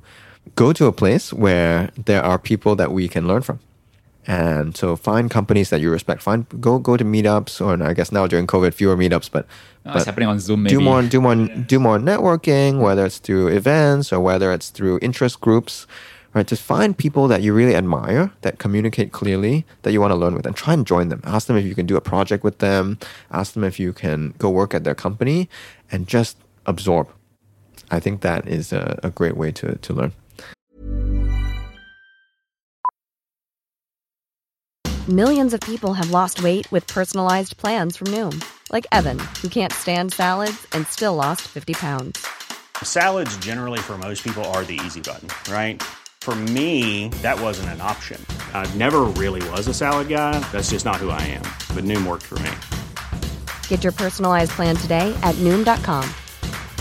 go 0.55 0.73
to 0.73 0.85
a 0.85 0.91
place 0.91 1.33
where 1.33 1.89
there 2.05 2.23
are 2.23 2.37
people 2.37 2.75
that 2.75 2.91
we 2.91 3.07
can 3.07 3.27
learn 3.27 3.41
from. 3.41 3.59
And 4.27 4.75
so 4.75 4.95
find 4.95 5.29
companies 5.29 5.69
that 5.69 5.81
you 5.81 5.91
respect. 5.91 6.21
Find 6.21 6.47
go 6.59 6.79
go 6.79 6.97
to 6.97 7.05
meetups 7.05 7.61
or 7.61 7.81
I 7.83 7.93
guess 7.93 8.11
now 8.11 8.25
during 8.25 8.47
COVID 8.47 8.73
fewer 8.73 8.97
meetups, 8.97 9.29
but, 9.31 9.45
oh, 9.85 9.93
but 9.93 9.95
it's 9.97 10.05
happening 10.05 10.29
on 10.29 10.39
Zoom. 10.39 10.63
Maybe. 10.63 10.75
Do 10.75 10.81
more 10.81 11.01
do 11.03 11.21
more 11.21 11.35
do 11.35 11.79
more 11.79 11.99
networking, 11.99 12.81
whether 12.81 13.05
it's 13.05 13.19
through 13.19 13.49
events 13.49 14.11
or 14.11 14.19
whether 14.19 14.51
it's 14.51 14.69
through 14.71 14.99
interest 15.01 15.41
groups. 15.41 15.85
Right, 16.33 16.45
just 16.45 16.63
find 16.63 16.97
people 16.97 17.29
that 17.29 17.43
you 17.43 17.53
really 17.53 17.77
admire, 17.77 18.29
that 18.41 18.59
communicate 18.59 19.13
clearly, 19.13 19.65
that 19.83 19.93
you 19.93 20.01
want 20.01 20.11
to 20.11 20.17
learn 20.17 20.35
with, 20.35 20.45
and 20.45 20.53
try 20.53 20.73
and 20.73 20.85
join 20.85 21.07
them. 21.07 21.21
Ask 21.23 21.47
them 21.47 21.55
if 21.55 21.63
you 21.63 21.73
can 21.73 21.85
do 21.85 21.95
a 21.95 22.01
project 22.01 22.43
with 22.43 22.57
them. 22.57 22.99
Ask 23.31 23.53
them 23.53 23.63
if 23.63 23.79
you 23.79 23.93
can 23.93 24.33
go 24.37 24.49
work 24.49 24.73
at 24.73 24.83
their 24.83 24.95
company, 24.95 25.47
and 25.89 26.07
just 26.07 26.35
absorb. 26.65 27.09
I 27.91 27.99
think 27.99 28.21
that 28.21 28.47
is 28.47 28.73
a, 28.73 28.99
a 29.03 29.11
great 29.11 29.37
way 29.37 29.51
to, 29.53 29.75
to 29.75 29.93
learn. 29.93 30.13
Millions 35.07 35.53
of 35.53 35.61
people 35.61 35.93
have 35.93 36.09
lost 36.09 36.41
weight 36.41 36.71
with 36.71 36.87
personalized 36.87 37.57
plans 37.57 37.95
from 37.95 38.07
Noom, 38.07 38.43
like 38.71 38.87
Evan, 38.91 39.19
who 39.39 39.49
can't 39.49 39.71
stand 39.71 40.11
salads 40.11 40.65
and 40.71 40.87
still 40.87 41.13
lost 41.13 41.43
50 41.43 41.75
pounds. 41.75 42.27
Salads, 42.81 43.37
generally, 43.37 43.77
for 43.77 43.99
most 43.99 44.23
people, 44.23 44.43
are 44.45 44.63
the 44.63 44.79
easy 44.83 45.01
button, 45.01 45.27
right? 45.53 45.83
For 46.21 46.35
me, 46.35 47.09
that 47.21 47.39
wasn't 47.39 47.69
an 47.69 47.81
option. 47.81 48.19
I 48.51 48.65
never 48.73 49.01
really 49.01 49.47
was 49.51 49.67
a 49.67 49.75
salad 49.75 50.09
guy. 50.09 50.39
That's 50.51 50.71
just 50.71 50.85
not 50.85 50.95
who 50.95 51.11
I 51.11 51.21
am. 51.21 51.43
But 51.75 51.83
Noom 51.83 52.07
worked 52.07 52.23
for 52.23 52.39
me. 52.39 52.49
Get 53.67 53.83
your 53.83 53.93
personalized 53.93 54.51
plan 54.53 54.75
today 54.75 55.13
at 55.21 55.35
Noom.com. 55.35 56.09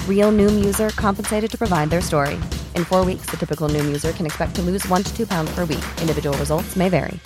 Real 0.08 0.32
Noom 0.32 0.64
user 0.64 0.88
compensated 0.90 1.50
to 1.50 1.58
provide 1.58 1.90
their 1.90 2.00
story. 2.00 2.36
In 2.74 2.84
four 2.86 3.04
weeks, 3.04 3.26
the 3.28 3.36
typical 3.36 3.68
Noom 3.68 3.84
user 3.84 4.12
can 4.12 4.24
expect 4.24 4.54
to 4.54 4.62
lose 4.62 4.88
one 4.88 5.02
to 5.02 5.14
two 5.14 5.26
pounds 5.26 5.54
per 5.54 5.66
week. 5.66 5.84
Individual 6.00 6.34
results 6.38 6.74
may 6.74 6.88
vary. 6.88 7.20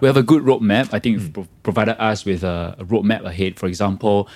We 0.00 0.06
have 0.06 0.18
a 0.18 0.22
good 0.22 0.42
roadmap. 0.42 0.92
I 0.92 0.98
think 0.98 1.18
you've 1.18 1.48
provided 1.62 2.00
us 2.02 2.24
with 2.24 2.44
a, 2.44 2.76
a 2.78 2.84
roadmap 2.84 3.24
ahead. 3.24 3.58
For 3.58 3.66
example, 3.66 4.28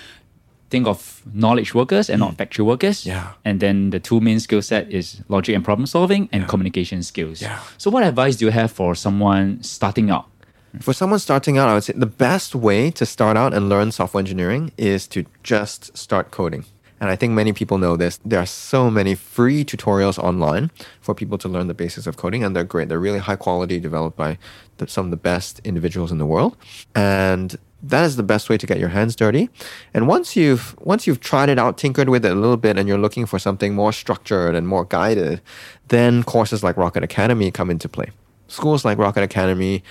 think 0.69 0.87
of 0.87 1.21
knowledge 1.31 1.75
workers 1.75 2.09
and 2.09 2.19
not 2.19 2.33
mm. 2.33 2.37
factory 2.37 2.65
workers. 2.65 3.05
Yeah. 3.05 3.33
And 3.45 3.59
then 3.59 3.91
the 3.91 3.99
two 3.99 4.19
main 4.19 4.39
skill 4.39 4.63
set 4.63 4.91
is 4.91 5.21
logic 5.29 5.55
and 5.55 5.63
problem 5.63 5.85
solving 5.85 6.27
and 6.31 6.47
communication 6.47 7.03
skills. 7.03 7.41
Yeah. 7.41 7.59
So 7.77 7.91
what 7.91 8.03
advice 8.03 8.35
do 8.37 8.45
you 8.45 8.51
have 8.51 8.71
for 8.71 8.95
someone 8.95 9.61
starting 9.61 10.09
out? 10.09 10.32
For 10.79 10.91
someone 10.93 11.19
starting 11.19 11.57
out, 11.57 11.69
I 11.69 11.75
would 11.75 11.83
say 11.83 11.93
the 11.95 12.07
best 12.07 12.55
way 12.55 12.89
to 12.91 13.05
start 13.05 13.37
out 13.37 13.53
and 13.53 13.69
learn 13.69 13.91
software 13.91 14.19
engineering 14.19 14.71
is 14.75 15.07
to 15.09 15.25
just 15.43 15.95
start 15.95 16.31
coding. 16.31 16.65
And 16.99 17.11
I 17.11 17.15
think 17.15 17.33
many 17.33 17.53
people 17.53 17.77
know 17.77 17.95
this. 17.95 18.19
There 18.25 18.39
are 18.39 18.45
so 18.45 18.89
many 18.89 19.13
free 19.13 19.63
tutorials 19.63 20.17
online 20.17 20.71
for 21.01 21.13
people 21.13 21.37
to 21.39 21.49
learn 21.49 21.67
the 21.67 21.73
basics 21.73 22.07
of 22.07 22.17
coding, 22.17 22.43
and 22.43 22.55
they're 22.55 22.63
great. 22.63 22.89
They're 22.89 22.99
really 22.99 23.19
high 23.19 23.35
quality, 23.35 23.79
developed 23.79 24.17
by 24.17 24.37
the, 24.77 24.87
some 24.87 25.05
of 25.05 25.11
the 25.11 25.17
best 25.17 25.59
individuals 25.63 26.11
in 26.11 26.17
the 26.17 26.25
world. 26.25 26.57
And 26.95 27.55
that 27.83 28.05
is 28.05 28.15
the 28.15 28.23
best 28.23 28.49
way 28.49 28.57
to 28.57 28.65
get 28.65 28.79
your 28.79 28.89
hands 28.89 29.15
dirty. 29.15 29.49
And 29.93 30.07
once 30.07 30.35
you've 30.35 30.75
once 30.79 31.05
you've 31.05 31.19
tried 31.19 31.49
it 31.49 31.59
out, 31.59 31.77
tinkered 31.77 32.09
with 32.09 32.25
it 32.25 32.31
a 32.31 32.35
little 32.35 32.57
bit, 32.57 32.77
and 32.79 32.87
you're 32.87 32.97
looking 32.97 33.25
for 33.25 33.37
something 33.37 33.75
more 33.75 33.91
structured 33.91 34.55
and 34.55 34.67
more 34.67 34.85
guided, 34.85 35.41
then 35.89 36.23
courses 36.23 36.63
like 36.63 36.77
Rocket 36.77 37.03
Academy 37.03 37.51
come 37.51 37.69
into 37.69 37.89
play. 37.89 38.09
Schools 38.47 38.85
like 38.85 38.97
Rocket 38.97 39.23
Academy 39.23 39.83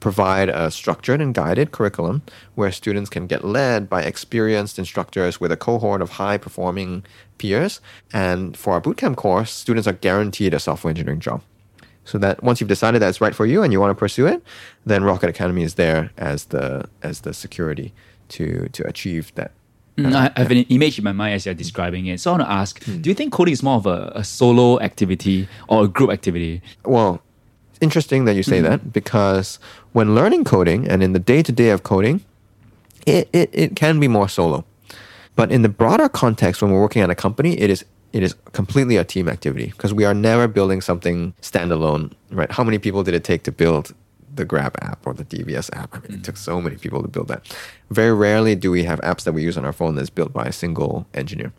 provide 0.00 0.48
a 0.48 0.70
structured 0.70 1.20
and 1.20 1.34
guided 1.34 1.72
curriculum 1.72 2.22
where 2.54 2.70
students 2.70 3.08
can 3.10 3.26
get 3.26 3.44
led 3.44 3.88
by 3.88 4.02
experienced 4.02 4.78
instructors 4.78 5.40
with 5.40 5.50
a 5.50 5.56
cohort 5.56 6.02
of 6.02 6.10
high 6.10 6.36
performing 6.38 7.04
peers. 7.38 7.80
And 8.12 8.56
for 8.56 8.74
our 8.74 8.80
bootcamp 8.80 9.16
course, 9.16 9.50
students 9.50 9.86
are 9.88 9.94
guaranteed 9.94 10.54
a 10.54 10.58
software 10.58 10.90
engineering 10.90 11.20
job. 11.20 11.42
So 12.04 12.18
that 12.18 12.42
once 12.42 12.60
you've 12.60 12.68
decided 12.68 13.02
that 13.02 13.08
it's 13.08 13.20
right 13.20 13.34
for 13.34 13.46
you 13.46 13.62
and 13.64 13.72
you 13.72 13.80
want 13.80 13.90
to 13.90 13.98
pursue 13.98 14.26
it, 14.26 14.40
then 14.84 15.02
Rocket 15.02 15.28
Academy 15.28 15.64
is 15.64 15.74
there 15.74 16.10
as 16.16 16.44
the 16.46 16.84
as 17.02 17.22
the 17.22 17.34
security 17.34 17.92
to 18.28 18.68
to 18.72 18.86
achieve 18.86 19.32
that. 19.34 19.50
Mm, 19.98 20.14
I 20.14 20.30
I 20.36 20.40
have 20.40 20.52
an 20.52 20.58
image 20.68 20.98
in 20.98 21.04
my 21.04 21.12
mind 21.12 21.34
as 21.34 21.46
you're 21.46 21.54
describing 21.54 22.06
it. 22.06 22.20
So 22.20 22.30
I 22.30 22.32
want 22.36 22.44
to 22.48 22.52
ask, 22.52 22.84
Hmm. 22.84 23.00
do 23.00 23.10
you 23.10 23.14
think 23.14 23.32
coding 23.32 23.52
is 23.52 23.62
more 23.62 23.76
of 23.76 23.86
a, 23.86 24.12
a 24.14 24.22
solo 24.22 24.78
activity 24.80 25.48
or 25.68 25.84
a 25.84 25.88
group 25.88 26.10
activity? 26.10 26.60
Well, 26.84 27.22
it's 27.76 27.82
interesting 27.82 28.24
that 28.24 28.34
you 28.34 28.42
say 28.42 28.60
mm-hmm. 28.60 28.70
that 28.70 28.92
because 28.92 29.58
when 29.92 30.14
learning 30.14 30.44
coding 30.44 30.88
and 30.88 31.02
in 31.02 31.12
the 31.12 31.18
day 31.18 31.42
to 31.42 31.52
day 31.52 31.68
of 31.68 31.82
coding, 31.82 32.24
it, 33.04 33.28
it, 33.34 33.50
it 33.52 33.76
can 33.76 34.00
be 34.00 34.08
more 34.08 34.30
solo. 34.30 34.64
But 35.34 35.52
in 35.52 35.60
the 35.60 35.68
broader 35.68 36.08
context, 36.08 36.62
when 36.62 36.70
we're 36.72 36.80
working 36.80 37.02
at 37.02 37.10
a 37.10 37.14
company, 37.14 37.60
it 37.60 37.68
is 37.68 37.84
it 38.14 38.22
is 38.22 38.34
completely 38.52 38.96
a 38.96 39.04
team 39.04 39.28
activity 39.28 39.66
because 39.66 39.92
we 39.92 40.06
are 40.06 40.14
never 40.14 40.48
building 40.48 40.80
something 40.80 41.34
standalone, 41.42 42.14
right? 42.30 42.50
How 42.50 42.64
many 42.64 42.78
people 42.78 43.02
did 43.02 43.12
it 43.12 43.24
take 43.24 43.42
to 43.42 43.52
build 43.52 43.94
the 44.34 44.46
Grab 44.46 44.74
app 44.80 45.06
or 45.06 45.12
the 45.12 45.24
DBS 45.24 45.68
app? 45.76 45.94
I 45.94 45.98
mean, 45.98 46.12
it 46.12 46.20
mm. 46.20 46.24
took 46.24 46.38
so 46.38 46.62
many 46.62 46.76
people 46.76 47.02
to 47.02 47.08
build 47.08 47.28
that. 47.28 47.54
Very 47.90 48.14
rarely 48.14 48.54
do 48.54 48.70
we 48.70 48.84
have 48.84 49.00
apps 49.00 49.24
that 49.24 49.34
we 49.34 49.42
use 49.42 49.58
on 49.58 49.66
our 49.66 49.72
phone 49.72 49.96
that's 49.96 50.08
built 50.08 50.32
by 50.32 50.46
a 50.46 50.52
single 50.52 51.06
engineer. 51.12 51.52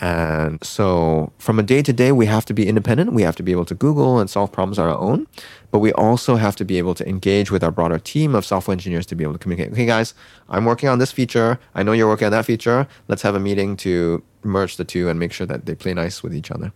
And 0.00 0.62
so, 0.62 1.32
from 1.38 1.58
a 1.58 1.62
day 1.62 1.80
to 1.82 1.92
day, 1.92 2.12
we 2.12 2.26
have 2.26 2.44
to 2.46 2.54
be 2.54 2.68
independent. 2.68 3.14
We 3.14 3.22
have 3.22 3.36
to 3.36 3.42
be 3.42 3.52
able 3.52 3.64
to 3.66 3.74
Google 3.74 4.18
and 4.18 4.28
solve 4.28 4.52
problems 4.52 4.78
on 4.78 4.88
our 4.88 4.98
own. 4.98 5.26
But 5.70 5.78
we 5.78 5.92
also 5.92 6.36
have 6.36 6.54
to 6.56 6.64
be 6.64 6.76
able 6.78 6.94
to 6.94 7.08
engage 7.08 7.50
with 7.50 7.64
our 7.64 7.70
broader 7.70 7.98
team 7.98 8.34
of 8.34 8.44
software 8.44 8.72
engineers 8.72 9.06
to 9.06 9.14
be 9.14 9.24
able 9.24 9.32
to 9.32 9.38
communicate. 9.38 9.72
Okay, 9.72 9.86
guys, 9.86 10.12
I'm 10.50 10.66
working 10.66 10.88
on 10.88 10.98
this 10.98 11.12
feature. 11.12 11.58
I 11.74 11.82
know 11.82 11.92
you're 11.92 12.08
working 12.08 12.26
on 12.26 12.32
that 12.32 12.44
feature. 12.44 12.86
Let's 13.08 13.22
have 13.22 13.34
a 13.34 13.40
meeting 13.40 13.76
to 13.78 14.22
merge 14.42 14.76
the 14.76 14.84
two 14.84 15.08
and 15.08 15.18
make 15.18 15.32
sure 15.32 15.46
that 15.46 15.64
they 15.64 15.74
play 15.74 15.94
nice 15.94 16.22
with 16.22 16.34
each 16.34 16.50
other. 16.50 16.72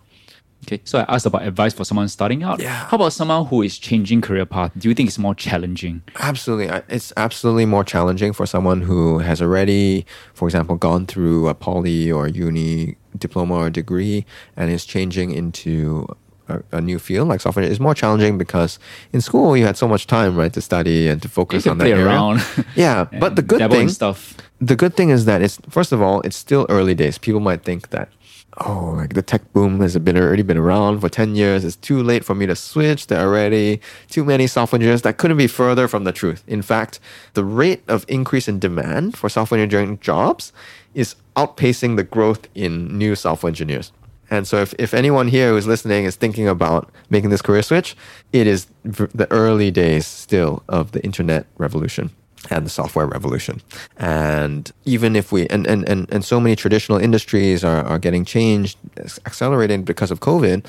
Okay, 0.67 0.81
so 0.85 0.99
I 0.99 1.15
asked 1.15 1.25
about 1.27 1.43
advice 1.43 1.73
for 1.73 1.85
someone 1.85 2.07
starting 2.09 2.43
out. 2.43 2.61
Yeah. 2.61 2.87
How 2.89 2.97
about 2.97 3.13
someone 3.15 3.47
who 3.47 3.63
is 3.63 3.79
changing 3.79 4.21
career 4.21 4.45
path? 4.45 4.73
Do 4.77 4.89
you 4.89 4.95
think 4.95 5.09
it's 5.09 5.19
more 5.19 5.35
challenging? 5.35 6.03
Absolutely. 6.21 6.67
It's 6.89 7.13
absolutely 7.17 7.65
more 7.67 7.83
challenging 7.83 8.33
for 8.35 8.45
someone 8.47 8.83
who 8.83 9.19
has 9.21 9.41
already, 9.41 10.05
for 10.35 10.47
example, 10.49 10.77
gone 10.77 11.07
through 11.07 11.49
a 11.49 11.55
poly 11.55 12.13
or 12.13 12.29
uni 12.29 12.97
diploma 13.19 13.55
or 13.55 13.71
degree 13.71 14.27
and 14.57 14.71
is 14.71 14.85
changing 14.85 15.33
into 15.33 16.07
a, 16.49 16.63
a 16.73 16.81
new 16.81 16.99
field 16.99 17.29
like 17.29 17.41
software. 17.41 17.65
It's 17.65 17.81
more 17.81 17.95
challenging 17.95 18.37
because 18.37 18.79
in 19.15 19.21
school 19.23 19.57
you 19.57 19.65
had 19.65 19.77
so 19.79 19.89
much 19.89 20.07
time, 20.07 20.37
right, 20.37 20.53
to 20.53 20.61
study 20.61 21.09
and 21.09 21.23
to 21.23 21.29
focus 21.29 21.67
on 21.67 21.79
that 21.79 21.85
play 21.85 21.93
area. 21.93 22.07
around. 22.07 22.45
Yeah, 22.77 23.05
but 23.19 23.35
the 23.37 23.43
good 23.51 23.71
thing, 23.71 23.89
stuff. 23.89 24.37
the 24.61 24.77
good 24.77 24.95
thing 24.95 25.09
is 25.09 25.25
that 25.25 25.41
it's 25.43 25.59
first 25.71 25.91
of 25.91 26.03
all, 26.03 26.21
it's 26.21 26.37
still 26.37 26.67
early 26.69 26.95
days. 26.95 27.17
People 27.19 27.41
might 27.41 27.63
think 27.65 27.91
that 27.91 28.11
oh, 28.59 28.95
like 28.97 29.15
the 29.15 29.23
tech 29.23 29.53
boom 29.53 29.81
has 29.81 29.97
been 29.99 30.17
already 30.17 30.43
been 30.43 30.57
around 30.57 31.01
for 31.01 31.09
ten 31.09 31.35
years. 31.35 31.65
It's 31.65 31.77
too 31.77 32.03
late 32.03 32.25
for 32.25 32.35
me 32.35 32.47
to 32.47 32.57
switch. 32.57 33.07
There 33.07 33.21
are 33.21 33.29
already 33.29 33.81
too 34.09 34.25
many 34.25 34.47
software 34.47 34.79
engineers. 34.79 35.03
That 35.03 35.19
couldn't 35.19 35.37
be 35.37 35.47
further 35.47 35.89
from 35.89 36.05
the 36.05 36.13
truth. 36.13 36.43
In 36.47 36.63
fact, 36.63 37.01
the 37.35 37.45
rate 37.45 37.83
of 37.89 38.05
increase 38.09 38.49
in 38.49 38.59
demand 38.59 39.17
for 39.17 39.29
software 39.29 39.61
engineering 39.61 39.99
jobs 40.01 40.53
is 40.95 41.17
outpacing 41.37 41.97
the 41.97 42.05
growth 42.05 42.49
in 42.55 42.97
new 42.99 43.15
software 43.15 43.49
engineers. 43.49 43.93
And 44.33 44.47
so, 44.47 44.59
if, 44.59 44.75
if 44.79 44.95
anyone 44.95 45.29
here 45.29 45.51
who's 45.51 45.67
listening 45.67 46.05
is 46.05 46.15
thinking 46.15 46.47
about 46.47 46.91
making 47.09 47.31
this 47.31 47.43
career 47.43 47.63
switch, 47.63 47.97
it 48.33 48.47
is 48.47 48.69
the 48.85 49.27
early 49.31 49.71
days 49.71 50.07
still 50.07 50.63
of 50.69 50.93
the 50.93 51.03
internet 51.03 51.47
revolution 51.59 52.11
and 52.49 52.65
the 52.65 52.71
software 52.71 53.07
revolution. 53.07 53.61
And 53.99 54.71
even 54.85 55.15
if 55.15 55.31
we, 55.33 55.47
and, 55.49 55.67
and, 55.67 55.87
and, 55.89 56.11
and 56.11 56.25
so 56.25 56.41
many 56.41 56.57
traditional 56.57 56.99
industries 56.99 57.63
are, 57.65 57.85
are 57.85 57.99
getting 57.99 58.25
changed, 58.25 58.79
accelerated 59.27 59.85
because 59.85 60.11
of 60.11 60.21
COVID, 60.21 60.65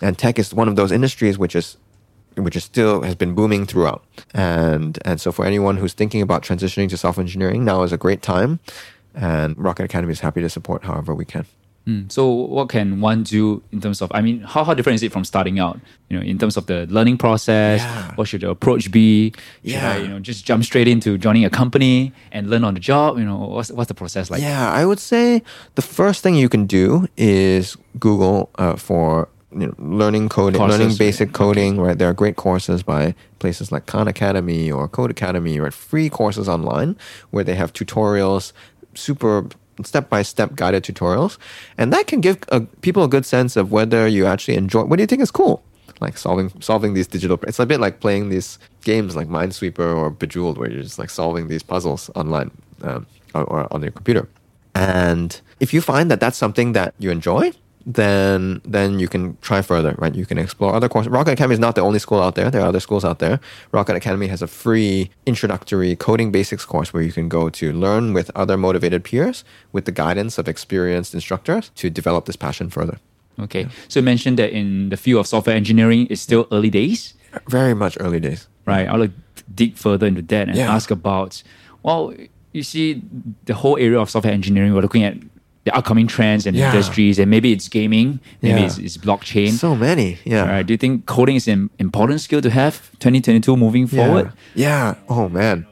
and 0.00 0.18
tech 0.18 0.38
is 0.38 0.54
one 0.54 0.68
of 0.68 0.76
those 0.76 0.90
industries 0.90 1.38
which 1.38 1.54
is 1.54 1.76
which 2.36 2.56
is 2.56 2.64
still 2.64 3.02
has 3.02 3.14
been 3.14 3.34
booming 3.34 3.66
throughout. 3.66 4.02
And 4.32 4.98
and 5.04 5.20
so 5.20 5.32
for 5.32 5.44
anyone 5.44 5.76
who's 5.76 5.92
thinking 5.92 6.22
about 6.22 6.42
transitioning 6.42 6.88
to 6.88 6.96
software 6.96 7.22
engineering, 7.22 7.64
now 7.64 7.82
is 7.82 7.92
a 7.92 7.98
great 7.98 8.22
time. 8.22 8.58
And 9.14 9.56
Rocket 9.58 9.84
Academy 9.84 10.12
is 10.12 10.20
happy 10.20 10.40
to 10.40 10.48
support 10.48 10.84
however 10.84 11.14
we 11.14 11.26
can. 11.26 11.44
Mm, 11.86 12.12
So 12.12 12.28
what 12.30 12.68
can 12.68 13.00
one 13.00 13.24
do 13.24 13.60
in 13.72 13.80
terms 13.80 14.00
of 14.02 14.10
I 14.14 14.22
mean, 14.22 14.40
how, 14.42 14.62
how 14.62 14.72
different 14.74 14.94
is 14.94 15.02
it 15.02 15.10
from 15.12 15.24
starting 15.24 15.58
out? 15.58 15.80
You 16.08 16.16
know, 16.18 16.24
in 16.24 16.38
terms 16.38 16.56
of 16.56 16.66
the 16.66 16.86
learning 16.88 17.18
process, 17.18 17.80
Yeah. 17.80 18.14
what 18.14 18.28
should 18.28 18.42
the 18.42 18.50
approach 18.50 18.90
be? 18.92 19.32
Should 19.64 19.72
Yeah. 19.72 19.92
I, 19.92 19.96
you 19.98 20.08
know, 20.08 20.20
just 20.20 20.44
jump 20.46 20.62
straight 20.64 20.86
into 20.86 21.18
joining 21.18 21.44
a 21.44 21.50
company 21.50 22.12
and 22.30 22.48
learn 22.48 22.62
on 22.64 22.74
the 22.74 22.80
job? 22.80 23.18
You 23.18 23.24
know, 23.24 23.36
what's 23.36 23.70
what's 23.72 23.88
the 23.88 23.94
process 23.94 24.30
like? 24.30 24.40
yeah, 24.42 24.70
I 24.70 24.84
would 24.86 25.00
say 25.00 25.42
the 25.74 25.82
first 25.82 26.22
thing 26.22 26.36
you 26.36 26.48
can 26.48 26.66
do 26.66 27.08
is 27.16 27.76
Google 27.98 28.50
uh, 28.58 28.76
for 28.76 29.28
you 29.50 29.66
know, 29.66 29.74
learning 29.78 30.28
coding, 30.28 30.58
Courses, 30.60 30.78
learning 30.78 30.88
right? 30.94 30.98
basic 31.06 31.32
coding. 31.32 31.80
Right, 31.80 31.98
there 31.98 32.08
are 32.08 32.14
great 32.14 32.36
courses 32.36 32.82
by 32.84 33.14
places 33.40 33.72
like 33.72 33.86
Khan 33.86 34.06
Academy 34.08 34.70
or 34.70 34.88
Codecademy, 34.88 35.60
right? 35.60 35.74
Free 35.74 36.08
courses 36.08 36.48
online 36.48 36.96
where 37.32 37.44
they 37.44 37.54
have 37.56 37.72
tutorials, 37.72 38.52
super 38.94 39.46
step-by-step 39.84 40.54
guided 40.54 40.84
tutorials, 40.84 41.38
and 41.78 41.92
that 41.92 42.06
can 42.06 42.20
give 42.20 42.36
uh 42.50 42.60
people 42.80 43.02
a 43.04 43.08
good 43.08 43.24
sense 43.24 43.56
of 43.56 43.72
whether 43.72 44.06
you 44.06 44.26
actually 44.26 44.56
enjoy. 44.56 44.84
What 44.84 44.96
do 44.96 45.02
you 45.02 45.06
think 45.06 45.22
is 45.22 45.30
cool? 45.30 45.62
Like 46.00 46.18
solving 46.18 46.52
solving 46.60 46.94
these 46.94 47.06
digital. 47.06 47.38
It's 47.46 47.58
a 47.58 47.66
bit 47.66 47.80
like 47.80 48.00
playing 48.00 48.28
these 48.28 48.58
games 48.84 49.14
like 49.14 49.28
Minesweeper 49.28 49.96
or 49.96 50.10
Bejeweled, 50.10 50.58
where 50.58 50.70
you're 50.70 50.82
just 50.82 50.98
like 50.98 51.10
solving 51.10 51.48
these 51.48 51.62
puzzles 51.62 52.10
online 52.14 52.50
um, 52.82 53.06
or, 53.34 53.44
or 53.44 53.72
on 53.72 53.82
your 53.82 53.92
computer. 53.92 54.28
And 54.74 55.40
if 55.60 55.72
you 55.72 55.80
find 55.80 56.10
that 56.10 56.18
that's 56.18 56.36
something 56.36 56.72
that 56.72 56.94
you 56.98 57.10
enjoy, 57.10 57.52
then 57.86 58.60
then 58.64 58.98
you 58.98 59.08
can 59.08 59.36
try 59.40 59.62
further, 59.62 59.94
right? 59.98 60.14
You 60.14 60.26
can 60.26 60.38
explore 60.38 60.74
other 60.74 60.88
courses. 60.88 61.10
Rocket 61.10 61.32
Academy 61.32 61.54
is 61.54 61.58
not 61.58 61.74
the 61.74 61.80
only 61.80 61.98
school 61.98 62.20
out 62.22 62.34
there. 62.34 62.50
There 62.50 62.60
are 62.62 62.66
other 62.68 62.80
schools 62.80 63.04
out 63.04 63.18
there. 63.18 63.40
Rocket 63.72 63.96
Academy 63.96 64.26
has 64.28 64.42
a 64.42 64.46
free 64.46 65.10
introductory 65.26 65.96
coding 65.96 66.30
basics 66.32 66.64
course 66.64 66.92
where 66.92 67.02
you 67.02 67.12
can 67.12 67.28
go 67.28 67.48
to 67.50 67.72
learn 67.72 68.12
with 68.12 68.30
other 68.34 68.56
motivated 68.56 69.04
peers 69.04 69.44
with 69.72 69.84
the 69.84 69.92
guidance 69.92 70.38
of 70.38 70.48
experienced 70.48 71.14
instructors 71.14 71.70
to 71.76 71.90
develop 71.90 72.26
this 72.26 72.36
passion 72.36 72.70
further. 72.70 72.98
Okay. 73.40 73.66
So 73.88 74.00
you 74.00 74.04
mentioned 74.04 74.38
that 74.38 74.50
in 74.52 74.90
the 74.90 74.96
field 74.96 75.20
of 75.20 75.26
software 75.26 75.56
engineering, 75.56 76.06
it's 76.10 76.20
still 76.20 76.46
early 76.52 76.70
days, 76.70 77.14
Very 77.48 77.74
much 77.74 77.96
early 78.00 78.20
days. 78.20 78.46
right? 78.66 78.86
I'll 78.86 79.00
like 79.00 79.10
dig 79.54 79.76
further 79.76 80.06
into 80.06 80.22
that 80.22 80.48
and 80.48 80.56
Yeah. 80.56 80.72
ask 80.74 80.90
about, 80.90 81.42
well, 81.82 82.12
you 82.52 82.62
see, 82.62 83.00
the 83.46 83.54
whole 83.54 83.78
area 83.78 83.98
of 83.98 84.10
software 84.10 84.34
engineering, 84.34 84.74
we're 84.74 84.82
looking 84.82 85.02
at 85.02 85.16
the 85.64 85.74
upcoming 85.76 86.06
trends 86.08 86.46
and 86.46 86.56
Yeah. 86.56 86.70
industries, 86.70 87.18
and 87.18 87.30
maybe 87.30 87.52
it's 87.52 87.68
gaming, 87.68 88.18
maybe 88.42 88.60
Yeah. 88.60 88.66
it's, 88.66 88.78
it's 88.78 88.96
blockchain. 88.96 89.52
So 89.52 89.76
many, 89.76 90.18
yeah. 90.24 90.42
Right. 90.42 90.58
Uh, 90.58 90.62
do 90.62 90.72
you 90.74 90.78
think 90.78 91.06
coding 91.06 91.36
is 91.36 91.46
an 91.48 91.70
important 91.78 92.20
skill 92.20 92.40
to 92.42 92.50
have 92.50 92.90
2022 92.98 93.56
moving 93.56 93.86
Yeah. 93.90 94.04
forward? 94.06 94.32
Yeah. 94.54 94.94
Oh 95.08 95.28
man. 95.28 95.66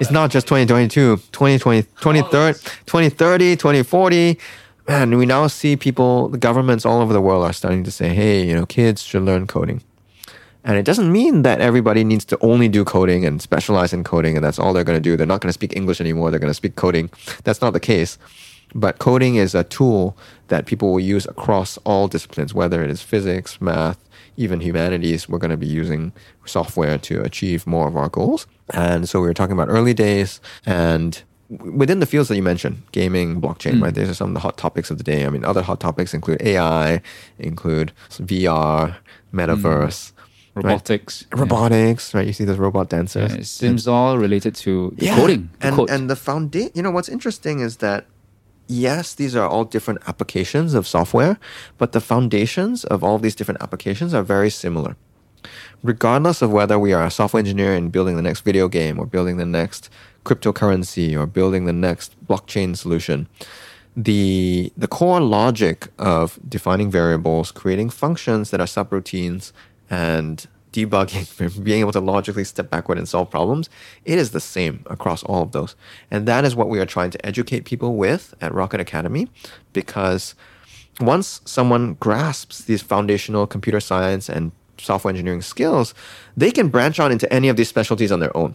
It's 0.00 0.10
not 0.10 0.30
just 0.30 0.46
2022, 0.46 1.16
2020, 1.32 1.82
2030, 2.00 2.58
2030, 2.86 3.56
2040. 3.56 4.38
Man, 4.88 5.16
we 5.16 5.26
now 5.26 5.46
see 5.46 5.76
people, 5.76 6.28
the 6.28 6.38
governments 6.38 6.84
all 6.86 7.00
over 7.00 7.12
the 7.12 7.20
world 7.20 7.44
are 7.44 7.52
starting 7.52 7.84
to 7.84 7.90
say, 7.90 8.08
hey, 8.14 8.44
you 8.46 8.54
know, 8.54 8.66
kids 8.66 9.02
should 9.02 9.22
learn 9.22 9.46
coding. 9.46 9.82
And 10.64 10.76
it 10.76 10.84
doesn't 10.84 11.10
mean 11.10 11.42
that 11.42 11.60
everybody 11.60 12.04
needs 12.04 12.24
to 12.26 12.38
only 12.40 12.68
do 12.68 12.84
coding 12.84 13.24
and 13.24 13.40
specialize 13.40 13.92
in 13.92 14.04
coding 14.04 14.36
and 14.36 14.44
that's 14.44 14.58
all 14.58 14.72
they're 14.72 14.84
going 14.84 15.02
to 15.02 15.08
do. 15.10 15.16
They're 15.16 15.26
not 15.26 15.40
going 15.40 15.48
to 15.48 15.54
speak 15.54 15.74
English 15.76 16.00
anymore. 16.00 16.30
They're 16.30 16.40
going 16.40 16.50
to 16.50 16.54
speak 16.62 16.76
coding. 16.76 17.08
That's 17.44 17.60
not 17.62 17.72
the 17.72 17.80
case. 17.80 18.18
But 18.74 18.98
coding 18.98 19.36
is 19.36 19.54
a 19.54 19.64
tool 19.64 20.16
that 20.48 20.66
people 20.66 20.92
will 20.92 21.00
use 21.00 21.26
across 21.26 21.76
all 21.78 22.08
disciplines, 22.08 22.54
whether 22.54 22.82
it 22.82 22.90
is 22.90 23.02
physics, 23.02 23.60
math, 23.60 23.98
even 24.36 24.60
humanities. 24.60 25.28
We're 25.28 25.38
going 25.38 25.50
to 25.50 25.56
be 25.56 25.66
using 25.66 26.12
software 26.44 26.98
to 26.98 27.22
achieve 27.22 27.66
more 27.66 27.88
of 27.88 27.96
our 27.96 28.08
goals. 28.08 28.46
And 28.72 29.08
so 29.08 29.20
we 29.20 29.26
were 29.26 29.34
talking 29.34 29.52
about 29.52 29.68
early 29.68 29.94
days 29.94 30.40
and 30.64 31.22
within 31.48 31.98
the 31.98 32.06
fields 32.06 32.28
that 32.28 32.36
you 32.36 32.42
mentioned, 32.42 32.82
gaming, 32.92 33.40
blockchain, 33.40 33.74
hmm. 33.74 33.82
right? 33.84 33.94
These 33.94 34.08
are 34.08 34.14
some 34.14 34.28
of 34.28 34.34
the 34.34 34.40
hot 34.40 34.56
topics 34.56 34.90
of 34.90 34.98
the 34.98 35.04
day. 35.04 35.26
I 35.26 35.30
mean, 35.30 35.44
other 35.44 35.62
hot 35.62 35.80
topics 35.80 36.14
include 36.14 36.40
AI, 36.42 37.02
include 37.38 37.92
VR, 38.10 38.96
metaverse, 39.34 40.12
hmm. 40.12 40.60
right? 40.60 40.64
Robotics. 40.72 41.26
yeah. 41.32 41.40
robotics, 41.40 42.14
right? 42.14 42.26
You 42.26 42.32
see 42.32 42.44
those 42.44 42.58
robot 42.58 42.86
Yeah, 42.90 42.98
dancers. 42.98 43.32
it 43.32 43.46
seems 43.46 43.88
all 43.88 44.18
related 44.18 44.54
to 44.56 44.94
Yeah. 44.98 45.16
coding. 45.16 45.50
and 45.60 45.74
code. 45.76 45.90
and 45.90 46.08
the 46.08 46.16
foundation. 46.16 46.70
You 46.74 46.82
know 46.82 46.90
what's 46.90 47.08
interesting 47.08 47.60
is 47.60 47.78
that 47.78 48.06
yes, 48.70 49.14
these 49.14 49.34
are 49.34 49.48
all 49.48 49.64
different 49.64 50.00
applications 50.06 50.74
of 50.74 50.86
software, 50.86 51.38
but 51.76 51.92
the 51.92 52.00
foundations 52.00 52.84
of 52.84 53.02
all 53.02 53.18
these 53.18 53.34
different 53.34 53.60
applications 53.60 54.14
are 54.14 54.22
very 54.22 54.50
similar. 54.50 54.96
Regardless 55.82 56.42
of 56.42 56.52
whether 56.52 56.78
we 56.78 56.92
are 56.92 57.04
a 57.04 57.10
software 57.10 57.40
engineer 57.40 57.74
in 57.74 57.88
building 57.88 58.16
the 58.16 58.22
next 58.22 58.42
video 58.42 58.68
game 58.68 58.98
or 58.98 59.06
building 59.06 59.38
the 59.38 59.46
next 59.46 59.90
cryptocurrency 60.24 61.18
or 61.18 61.26
building 61.26 61.64
the 61.64 61.72
next 61.72 62.14
blockchain 62.26 62.76
solution, 62.76 63.26
the 63.96 64.72
the 64.76 64.86
core 64.86 65.20
logic 65.20 65.88
of 65.98 66.38
defining 66.48 66.90
variables, 66.90 67.50
creating 67.50 67.90
functions 67.90 68.50
that 68.50 68.60
are 68.60 68.66
subroutines, 68.66 69.52
and 69.88 70.46
debugging, 70.72 71.64
being 71.64 71.80
able 71.80 71.92
to 71.92 72.00
logically 72.00 72.44
step 72.44 72.70
backward 72.70 72.98
and 72.98 73.08
solve 73.08 73.30
problems, 73.30 73.68
it 74.04 74.18
is 74.18 74.30
the 74.30 74.40
same 74.40 74.84
across 74.86 75.22
all 75.24 75.42
of 75.42 75.52
those. 75.52 75.74
And 76.10 76.26
that 76.26 76.44
is 76.44 76.54
what 76.54 76.68
we 76.68 76.78
are 76.78 76.86
trying 76.86 77.10
to 77.10 77.26
educate 77.26 77.64
people 77.64 77.96
with 77.96 78.34
at 78.40 78.54
Rocket 78.54 78.80
Academy 78.80 79.28
because 79.72 80.34
once 81.00 81.40
someone 81.44 81.94
grasps 81.94 82.64
these 82.64 82.82
foundational 82.82 83.46
computer 83.46 83.80
science 83.80 84.28
and 84.28 84.52
software 84.78 85.10
engineering 85.10 85.42
skills, 85.42 85.94
they 86.36 86.50
can 86.50 86.68
branch 86.68 87.00
on 87.00 87.12
into 87.12 87.30
any 87.32 87.48
of 87.48 87.56
these 87.56 87.68
specialties 87.68 88.12
on 88.12 88.20
their 88.20 88.36
own. 88.36 88.54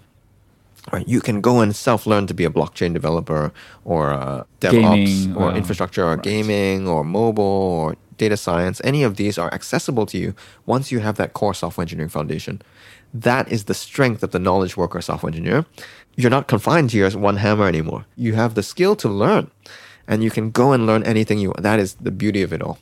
Right, 0.93 1.07
you 1.07 1.19
can 1.19 1.41
go 1.41 1.61
and 1.61 1.75
self-learn 1.75 2.27
to 2.27 2.35
be 2.35 2.45
a 2.45 2.49
blockchain 2.51 2.93
developer 2.93 3.51
or 3.85 4.11
a 4.11 4.45
DevOps 4.61 4.71
Gaming, 4.71 5.35
or 5.35 5.49
uh, 5.49 5.55
infrastructure 5.55 6.05
or 6.05 6.15
gaming 6.15 6.87
or 6.87 7.03
mobile 7.03 7.43
or 7.43 7.95
data 8.17 8.37
science. 8.37 8.81
Any 8.83 9.03
of 9.03 9.15
these 9.15 9.37
are 9.37 9.53
accessible 9.53 10.05
to 10.07 10.17
you 10.17 10.35
once 10.65 10.91
you 10.91 10.99
have 10.99 11.15
that 11.17 11.33
core 11.33 11.53
software 11.53 11.83
engineering 11.83 12.09
foundation. 12.09 12.61
That 13.13 13.51
is 13.51 13.65
the 13.65 13.73
strength 13.73 14.23
of 14.23 14.31
the 14.31 14.39
knowledge 14.39 14.75
worker 14.75 15.01
software 15.01 15.29
engineer. 15.29 15.65
You're 16.15 16.31
not 16.31 16.47
confined 16.47 16.89
to 16.91 16.97
your 16.97 17.09
one 17.11 17.37
hammer 17.37 17.67
anymore. 17.67 18.05
You 18.15 18.33
have 18.33 18.55
the 18.55 18.63
skill 18.63 18.95
to 18.97 19.09
learn, 19.09 19.51
and 20.07 20.23
you 20.23 20.31
can 20.31 20.51
go 20.51 20.71
and 20.71 20.85
learn 20.85 21.03
anything 21.03 21.39
you. 21.39 21.49
Want. 21.49 21.63
That 21.63 21.79
is 21.79 21.93
the 21.95 22.11
beauty 22.11 22.41
of 22.41 22.51
it 22.53 22.61
all. 22.61 22.77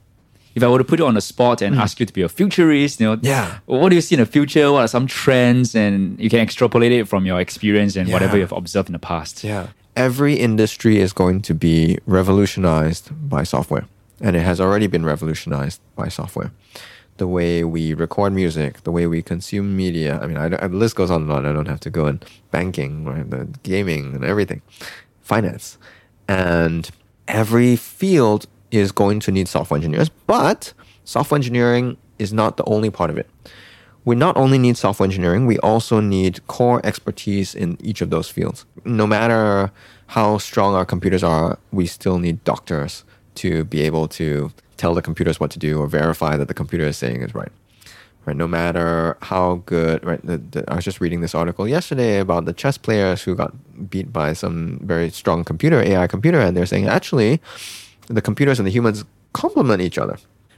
if 0.56 0.64
I 0.64 0.68
were 0.68 0.78
to 0.78 0.84
put 0.84 1.00
you 1.00 1.08
on 1.08 1.16
the 1.16 1.22
spot 1.22 1.62
and 1.62 1.76
hmm. 1.76 1.82
ask 1.82 2.00
you 2.00 2.06
to 2.06 2.14
be 2.14 2.22
a 2.22 2.30
futurist, 2.30 3.00
you 3.00 3.08
know. 3.08 3.20
Yeah. 3.22 3.60
what 3.66 3.90
do 3.90 3.96
you 3.96 4.02
see 4.02 4.16
in 4.16 4.20
the 4.20 4.26
future? 4.26 4.72
What 4.72 4.84
are 4.84 4.88
some 4.88 5.08
trends? 5.08 5.76
And 5.76 6.20
you 6.20 6.30
can 6.30 6.40
extrapolate 6.40 6.92
it 6.92 7.08
from 7.08 7.26
your 7.26 7.40
experience 7.40 7.96
and 7.96 8.12
whatever 8.12 8.38
you've 8.38 8.52
observed 8.52 8.90
in 8.90 8.94
the 8.94 9.00
past. 9.00 9.44
Yeah. 9.44 9.68
Every 9.96 10.36
industry 10.36 11.00
is 11.00 11.14
going 11.14 11.42
to 11.44 11.54
be 11.54 12.00
revolutionized 12.08 13.12
by 13.30 13.44
software, 13.44 13.86
and 14.24 14.36
it 14.36 14.40
has 14.42 14.60
already 14.60 14.88
been 14.88 15.06
revolutionized 15.06 15.80
by 15.96 16.08
software. 16.08 16.52
The 17.18 17.28
way 17.28 17.64
we 17.64 17.94
record 17.94 18.34
music, 18.34 18.82
the 18.84 18.92
way 18.92 19.06
we 19.06 19.22
consume 19.22 19.78
media. 19.78 20.20
I 20.20 20.26
mean, 20.26 20.38
I, 20.38 20.50
don't- 20.50 20.72
the 20.72 20.78
list 20.78 20.96
goes 20.96 21.12
on 21.12 21.22
and 21.24 21.32
on. 21.32 21.46
I 21.46 21.54
don't 21.54 21.68
have 21.68 21.82
to 21.82 21.92
go 21.92 22.08
in 22.08 22.22
banking, 22.50 23.06
right? 23.06 23.30
The 23.30 23.48
gaming 23.62 24.16
and 24.16 24.24
everything, 24.26 24.64
finance, 25.22 25.78
and 26.28 26.90
every 27.28 27.76
field 27.76 28.48
is 28.72 28.92
going 28.92 29.20
to 29.20 29.32
need 29.32 29.48
software 29.48 29.78
engineers. 29.78 30.10
But 30.26 30.74
software 31.04 31.38
engineering 31.38 31.98
is 32.18 32.34
not 32.34 32.58
the 32.58 32.64
only 32.66 32.90
part 32.90 33.10
of 33.12 33.18
it 33.18 33.30
we 34.06 34.16
not 34.18 34.36
only 34.36 34.58
need 34.58 34.76
software 34.76 35.06
engineering, 35.08 35.46
we 35.46 35.58
also 35.60 36.02
need 36.02 36.46
core 36.48 36.82
expertise 36.86 37.56
in 37.56 37.78
each 37.82 38.02
of 38.02 38.10
those 38.10 38.30
fields. 38.30 38.66
No 38.84 39.08
matter 39.08 39.72
how 40.08 40.38
strong 40.40 40.76
our 40.76 40.86
computers 40.86 41.24
are, 41.24 41.58
we 41.72 41.86
still 41.88 42.20
need 42.20 42.44
doctors 42.44 43.06
to 43.36 43.64
be 43.66 43.82
able 43.82 44.08
to 44.10 44.52
tell 44.78 44.94
the 44.94 45.02
computers 45.02 45.40
what 45.40 45.52
to 45.52 45.60
do 45.60 45.80
or 45.80 45.88
verify 45.88 46.38
that 46.38 46.48
the 46.48 46.54
computer 46.54 46.86
is 46.86 46.98
saying 46.98 47.22
is 47.22 47.34
right. 47.36 47.52
Right, 48.26 48.38
no 48.38 48.48
matter 48.48 49.18
how 49.22 49.56
good, 49.66 50.02
right? 50.06 50.26
The, 50.26 50.38
the, 50.38 50.64
I 50.72 50.76
was 50.76 50.86
just 50.86 51.02
reading 51.02 51.20
this 51.20 51.36
article 51.36 51.68
yesterday 51.68 52.20
about 52.20 52.46
the 52.46 52.54
chess 52.54 52.78
players 52.78 53.22
who 53.22 53.36
got 53.36 53.54
beat 53.90 54.14
by 54.14 54.32
some 54.32 54.80
very 54.82 55.10
strong 55.10 55.44
computer, 55.44 55.82
AI 55.82 56.08
computer, 56.08 56.40
and 56.40 56.56
they're 56.56 56.66
saying 56.66 56.88
actually 56.88 57.42
the 58.08 58.22
computers 58.22 58.60
and 58.60 58.66
the 58.66 58.72
humans 58.72 59.04
complement 59.34 59.82
each 59.82 59.98
other. 59.98 60.18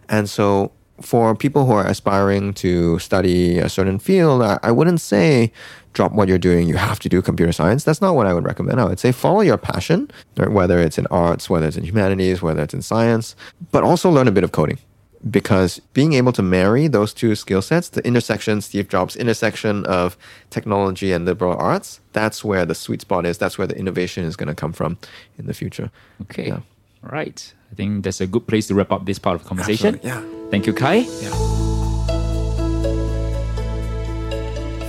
And 0.10 0.30
so 0.30 0.72
for 1.02 1.36
people 1.36 1.66
who 1.66 1.74
are 1.74 1.86
aspiring 1.86 2.54
to 2.56 3.00
study 3.00 3.58
a 3.60 3.70
certain 3.70 4.00
field, 4.00 4.42
I, 4.42 4.60
I 4.64 4.72
wouldn't 4.72 5.02
say 5.02 5.52
drop 5.94 6.12
what 6.12 6.28
you're 6.28 6.38
doing. 6.38 6.68
You 6.68 6.76
have 6.78 7.00
to 7.00 7.10
do 7.10 7.22
computer 7.22 7.52
science. 7.52 7.84
That's 7.84 8.02
not 8.02 8.16
what 8.16 8.28
I 8.28 8.34
would 8.34 8.46
recommend. 8.46 8.80
I 8.80 8.86
would 8.86 9.00
say 9.00 9.12
follow 9.12 9.42
your 9.42 9.58
passion, 9.58 10.12
right? 10.38 10.52
whether 10.52 10.80
it's 10.80 10.98
in 10.98 11.08
arts, 11.08 11.50
whether 11.50 11.68
it's 11.68 11.78
in 11.78 11.84
humanities, 11.84 12.42
whether 12.42 12.62
it's 12.64 12.74
in 12.74 12.82
science, 12.82 13.36
but 13.72 13.84
also 13.84 14.10
learn 14.10 14.28
a 14.28 14.32
bit 14.32 14.44
of 14.44 14.52
coding. 14.52 14.80
Because 15.28 15.80
being 15.94 16.14
able 16.14 16.32
to 16.34 16.44
marry 16.44 16.88
those 16.88 17.12
two 17.12 17.34
skill 17.34 17.64
sets, 17.64 17.90
the 17.90 18.06
intersection, 18.06 18.62
Steve 18.62 18.88
Jobs' 18.88 19.16
intersection 19.16 19.84
of 19.88 20.16
technology 20.52 21.12
and 21.12 21.26
liberal 21.26 21.58
arts, 21.58 22.00
that's 22.14 22.44
where 22.44 22.64
the 22.64 22.76
sweet 22.76 23.02
spot 23.02 23.26
is. 23.26 23.40
That's 23.40 23.58
where 23.58 23.66
the 23.66 23.76
innovation 23.76 24.24
is 24.24 24.36
going 24.36 24.50
to 24.50 24.56
come 24.56 24.72
from 24.72 25.00
in 25.40 25.48
the 25.48 25.54
future. 25.56 25.90
Okay. 26.22 26.50
Yeah. 26.50 26.60
All 27.06 27.12
right. 27.12 27.54
I 27.72 27.76
think 27.76 28.04
that's 28.04 28.22
a 28.22 28.28
good 28.28 28.48
place 28.48 28.68
to 28.68 28.76
wrap 28.76 28.92
up 28.92 29.06
this 29.06 29.20
part 29.20 29.36
of 29.36 29.44
the 29.44 29.50
conversation. 29.50 29.96
Absolutely, 29.96 30.10
yeah. 30.10 30.50
Thank 30.50 30.66
you, 30.66 30.74
Kai. 30.74 30.96
Yeah. 30.96 31.30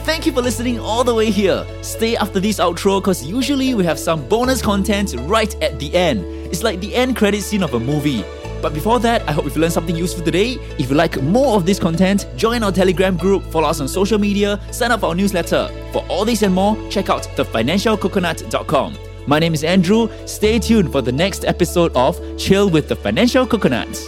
Thank 0.05 0.24
you 0.24 0.33
for 0.33 0.40
listening 0.40 0.79
all 0.79 1.05
the 1.05 1.14
way 1.14 1.31
here. 1.31 1.66
Stay 1.83 2.16
after 2.16 2.40
this 2.40 2.59
outro 2.59 3.00
because 3.00 3.24
usually 3.26 3.74
we 3.74 3.85
have 3.85 3.98
some 3.98 4.26
bonus 4.29 4.62
content 4.62 5.14
right 5.20 5.55
at 5.62 5.79
the 5.79 5.94
end. 5.94 6.24
It's 6.46 6.62
like 6.62 6.81
the 6.81 6.94
end 6.94 7.16
credit 7.16 7.42
scene 7.42 7.62
of 7.62 7.74
a 7.74 7.81
movie. 7.81 8.24
But 8.62 8.72
before 8.72 8.98
that, 9.00 9.29
I 9.29 9.33
hope 9.33 9.44
you've 9.44 9.57
learned 9.57 9.72
something 9.74 9.94
useful 9.94 10.24
today. 10.24 10.52
If 10.79 10.88
you 10.88 10.96
like 10.96 11.20
more 11.22 11.57
of 11.57 11.66
this 11.66 11.79
content, 11.79 12.26
join 12.37 12.62
our 12.62 12.72
Telegram 12.72 13.16
group, 13.16 13.42
follow 13.44 13.68
us 13.68 13.81
on 13.81 13.88
social 13.88 14.18
media, 14.18 14.59
sign 14.70 14.90
up 14.90 15.00
for 15.00 15.07
our 15.07 15.14
newsletter. 15.14 15.68
For 15.92 16.05
all 16.09 16.24
this 16.24 16.42
and 16.42 16.55
more, 16.55 16.76
check 16.88 17.11
out 17.11 17.24
thefinancialcoconut.com. 17.37 18.96
My 19.28 19.40
name 19.40 19.54
is 19.54 19.64
Andrew. 19.64 20.08
Stay 20.24 20.60
tuned 20.60 20.92
for 20.92 21.02
the 21.02 21.10
next 21.10 21.44
episode 21.44 21.90
of 21.96 22.16
Chill 22.38 22.70
with 22.70 22.88
the 22.88 22.94
Financial 22.94 23.44
Coconuts. 23.44 24.06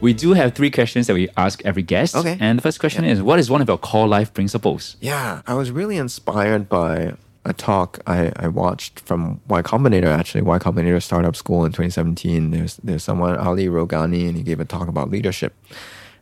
We 0.00 0.14
do 0.14 0.32
have 0.32 0.54
three 0.54 0.70
questions 0.70 1.08
that 1.08 1.14
we 1.14 1.28
ask 1.36 1.62
every 1.66 1.82
guest. 1.82 2.16
Okay. 2.16 2.38
And 2.40 2.56
the 2.58 2.62
first 2.62 2.80
question 2.80 3.04
is 3.04 3.20
What 3.20 3.38
is 3.38 3.50
one 3.50 3.60
of 3.60 3.68
your 3.68 3.76
core 3.76 4.08
life 4.08 4.32
principles? 4.32 4.96
Yeah, 5.02 5.42
I 5.46 5.52
was 5.52 5.70
really 5.70 5.98
inspired 5.98 6.70
by 6.70 7.12
a 7.44 7.52
talk 7.52 8.00
I, 8.06 8.32
I 8.36 8.48
watched 8.48 9.00
from 9.00 9.42
Y 9.46 9.60
Combinator 9.60 10.06
actually, 10.06 10.40
Y 10.40 10.58
Combinator 10.58 11.02
Startup 11.02 11.36
School 11.36 11.66
in 11.66 11.72
2017. 11.72 12.50
There's 12.50 12.76
there's 12.76 13.04
someone 13.04 13.36
Ali 13.36 13.66
Rowghani 13.66 14.26
and 14.26 14.38
he 14.38 14.42
gave 14.42 14.58
a 14.58 14.64
talk 14.64 14.88
about 14.88 15.10
leadership, 15.10 15.54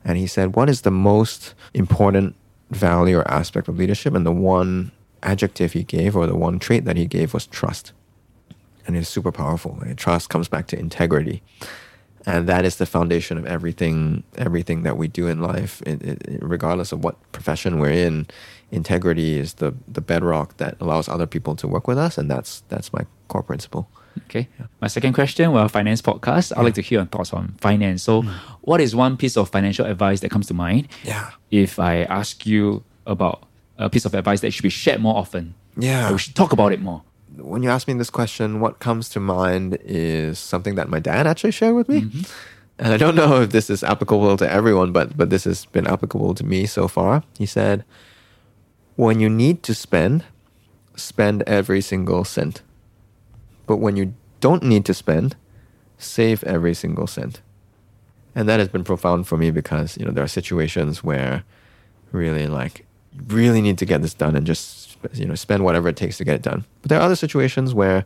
and 0.05 0.19
he 0.19 0.27
said 0.27 0.57
what 0.57 0.69
is 0.69 0.81
the 0.81 0.91
most 0.91 1.55
important 1.73 2.35
value 2.71 3.19
or 3.19 3.31
aspect 3.31 3.69
of 3.69 3.79
leadership, 3.79 4.13
and 4.13 4.27
the 4.27 4.33
one 4.33 4.91
adjective 5.23 5.73
he 5.73 5.83
gave 5.83 6.17
or 6.17 6.27
the 6.27 6.37
one 6.37 6.59
trait 6.59 6.85
that 6.85 6.97
he 6.97 7.07
gave 7.07 7.35
was 7.35 7.47
trust, 7.47 7.93
and 8.87 8.97
it's 8.97 9.09
super 9.09 9.33
powerful. 9.33 9.79
Like, 9.81 9.97
trust 9.97 10.31
comes 10.31 10.49
back 10.49 10.67
to 10.69 10.79
integrity 10.79 11.43
and 12.27 12.49
that 12.49 12.65
is 12.65 12.77
the 12.77 12.87
foundation 12.87 13.39
of 13.39 13.47
everything 13.47 14.23
everything 14.37 14.83
that 14.83 14.97
we 14.97 15.09
do 15.09 15.27
in 15.27 15.41
life 15.41 15.83
it, 15.87 16.03
it, 16.03 16.39
regardless 16.43 16.93
of 16.93 17.03
what 17.03 17.17
profession 17.33 17.79
we're 17.79 17.91
in 17.91 18.27
integrity 18.71 19.39
is 19.39 19.55
the 19.55 19.75
the 19.89 20.01
bedrock 20.01 20.57
that 20.59 20.77
allows 20.81 21.09
other 21.09 21.27
people 21.27 21.57
to 21.57 21.67
work 21.67 21.89
with 21.89 21.99
us 21.99 22.19
and 22.19 22.31
that's 22.31 22.63
that's 22.69 22.93
my 22.93 23.05
core 23.29 23.43
principle 23.43 23.89
Okay. 24.27 24.49
My 24.81 24.89
second 24.89 25.13
question, 25.13 25.53
we're 25.53 25.69
finance 25.69 26.03
podcast. 26.03 26.53
I'd 26.57 26.65
like 26.65 26.75
to 26.75 26.83
hear 26.83 26.99
your 26.99 27.07
thoughts 27.07 27.33
on 27.33 27.55
finance. 27.61 28.03
So, 28.03 28.23
hmm. 28.23 28.29
what 28.63 28.81
is 28.81 28.95
one 28.95 29.17
piece 29.17 29.37
of 29.37 29.49
financial 29.49 29.87
advice 29.87 30.19
that 30.21 30.31
comes 30.31 30.49
to 30.49 30.55
mind 30.55 30.89
yeah 31.05 31.31
if 31.53 31.79
I 31.79 32.03
ask 32.03 32.45
you 32.45 32.83
about 33.07 33.45
a 33.81 33.91
piece 33.91 34.05
of 34.05 34.15
advice 34.15 34.41
that 34.43 34.53
should 34.53 34.63
be 34.63 34.69
shared 34.69 35.01
more 35.01 35.17
often? 35.17 35.55
Yeah. 35.77 36.13
We 36.13 36.19
should 36.19 36.37
talk 36.37 36.53
about 36.53 36.73
it 36.73 36.81
more. 36.81 37.03
when 37.37 37.63
you 37.63 37.71
ask 37.71 37.89
me 37.89 37.95
this 37.95 38.11
question 38.11 38.61
what 38.61 38.79
comes 38.79 39.09
to 39.09 39.21
mind 39.21 39.79
is 39.85 40.39
something 40.39 40.75
that 40.75 40.89
my 40.89 40.99
dad 40.99 41.27
actually 41.27 41.51
shared 41.51 41.75
with 41.75 41.89
me 41.89 42.03
mm-hmm. 42.03 42.21
and 42.79 42.93
i 42.93 42.97
don't 42.97 43.15
know 43.15 43.43
if 43.43 43.51
this 43.51 43.71
is 43.71 43.83
applicable 43.83 44.37
to 44.37 44.51
everyone 44.51 44.93
but 44.93 45.17
but 45.17 45.31
this 45.31 45.45
has 45.45 45.65
been 45.67 45.87
applicable 45.87 46.35
to 46.35 46.45
me 46.45 46.67
so 46.67 46.89
far 46.89 47.23
he 47.39 47.47
said 47.47 47.85
when 48.97 49.21
you 49.21 49.29
need 49.29 49.63
to 49.63 49.75
spend 49.75 50.25
spend 50.97 51.43
every 51.47 51.81
single 51.81 52.25
cent 52.25 52.63
but 53.67 53.77
when 53.77 53.97
you 53.97 54.13
don't 54.41 54.63
need 54.63 54.85
to 54.85 54.95
spend 54.95 55.37
save 55.99 56.43
every 56.45 56.75
single 56.75 57.07
cent 57.07 57.41
and 58.35 58.49
that 58.49 58.59
has 58.59 58.69
been 58.69 58.85
profound 58.85 59.27
for 59.27 59.37
me 59.37 59.51
because 59.51 59.97
you 59.97 60.05
know 60.05 60.13
there 60.13 60.25
are 60.25 60.29
situations 60.29 61.03
where 61.05 61.45
really 62.13 62.47
like 62.47 62.87
really 63.29 63.61
need 63.61 63.79
to 63.79 63.85
get 63.87 64.03
this 64.03 64.15
done 64.15 64.37
and 64.37 64.47
just 64.47 64.97
you 65.15 65.25
know 65.27 65.35
spend 65.35 65.65
whatever 65.65 65.89
it 65.89 65.97
takes 65.97 66.19
to 66.19 66.25
get 66.25 66.35
it 66.35 66.43
done 66.43 66.65
but 66.83 66.89
there 66.91 66.99
are 66.99 67.03
other 67.03 67.17
situations 67.17 67.73
where 67.75 68.05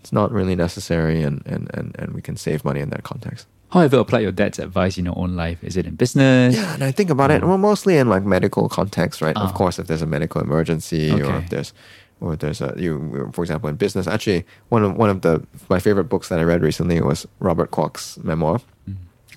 it's 0.00 0.12
not 0.12 0.30
really 0.32 0.56
necessary 0.56 1.22
and 1.22 1.42
and 1.46 1.70
and, 1.74 1.94
and 1.98 2.14
we 2.14 2.22
can 2.22 2.36
save 2.36 2.64
money 2.64 2.80
in 2.80 2.90
that 2.90 3.02
context 3.02 3.46
How 3.72 3.80
have 3.80 3.92
you 3.92 4.00
applied 4.00 4.22
your 4.22 4.32
dad's 4.32 4.58
advice 4.58 4.98
in 4.98 5.04
your 5.04 5.16
own 5.18 5.36
life? 5.36 5.62
Is 5.62 5.76
it 5.76 5.86
in 5.86 5.94
business? 5.96 6.54
yeah 6.56 6.74
and 6.74 6.82
i 6.84 6.90
think 6.92 7.10
about 7.10 7.30
it 7.30 7.42
well 7.44 7.58
mostly 7.58 7.98
in 7.98 8.08
like 8.08 8.24
medical 8.24 8.68
context 8.68 9.20
right 9.20 9.36
Ah. 9.36 9.44
of 9.48 9.52
course 9.54 9.78
if 9.80 9.86
there's 9.88 10.02
a 10.02 10.06
medical 10.16 10.40
emergency 10.40 11.10
or 11.12 11.36
if 11.42 11.50
there's 11.50 11.72
or 12.20 12.36
there's 12.36 12.60
a 12.60 12.74
you 12.76 13.30
for 13.32 13.42
example 13.44 13.68
in 13.68 13.76
business 13.76 14.06
actually 14.06 14.44
one 14.68 14.82
of 14.84 14.96
one 14.96 15.10
of 15.10 15.20
the 15.20 15.42
my 15.68 15.78
favorite 15.80 16.04
books 16.12 16.28
that 16.28 16.38
I 16.38 16.44
read 16.44 16.62
recently 16.62 17.00
was 17.00 17.26
Robert 17.40 17.70
Kuok's 17.70 18.18
memoir 18.24 18.60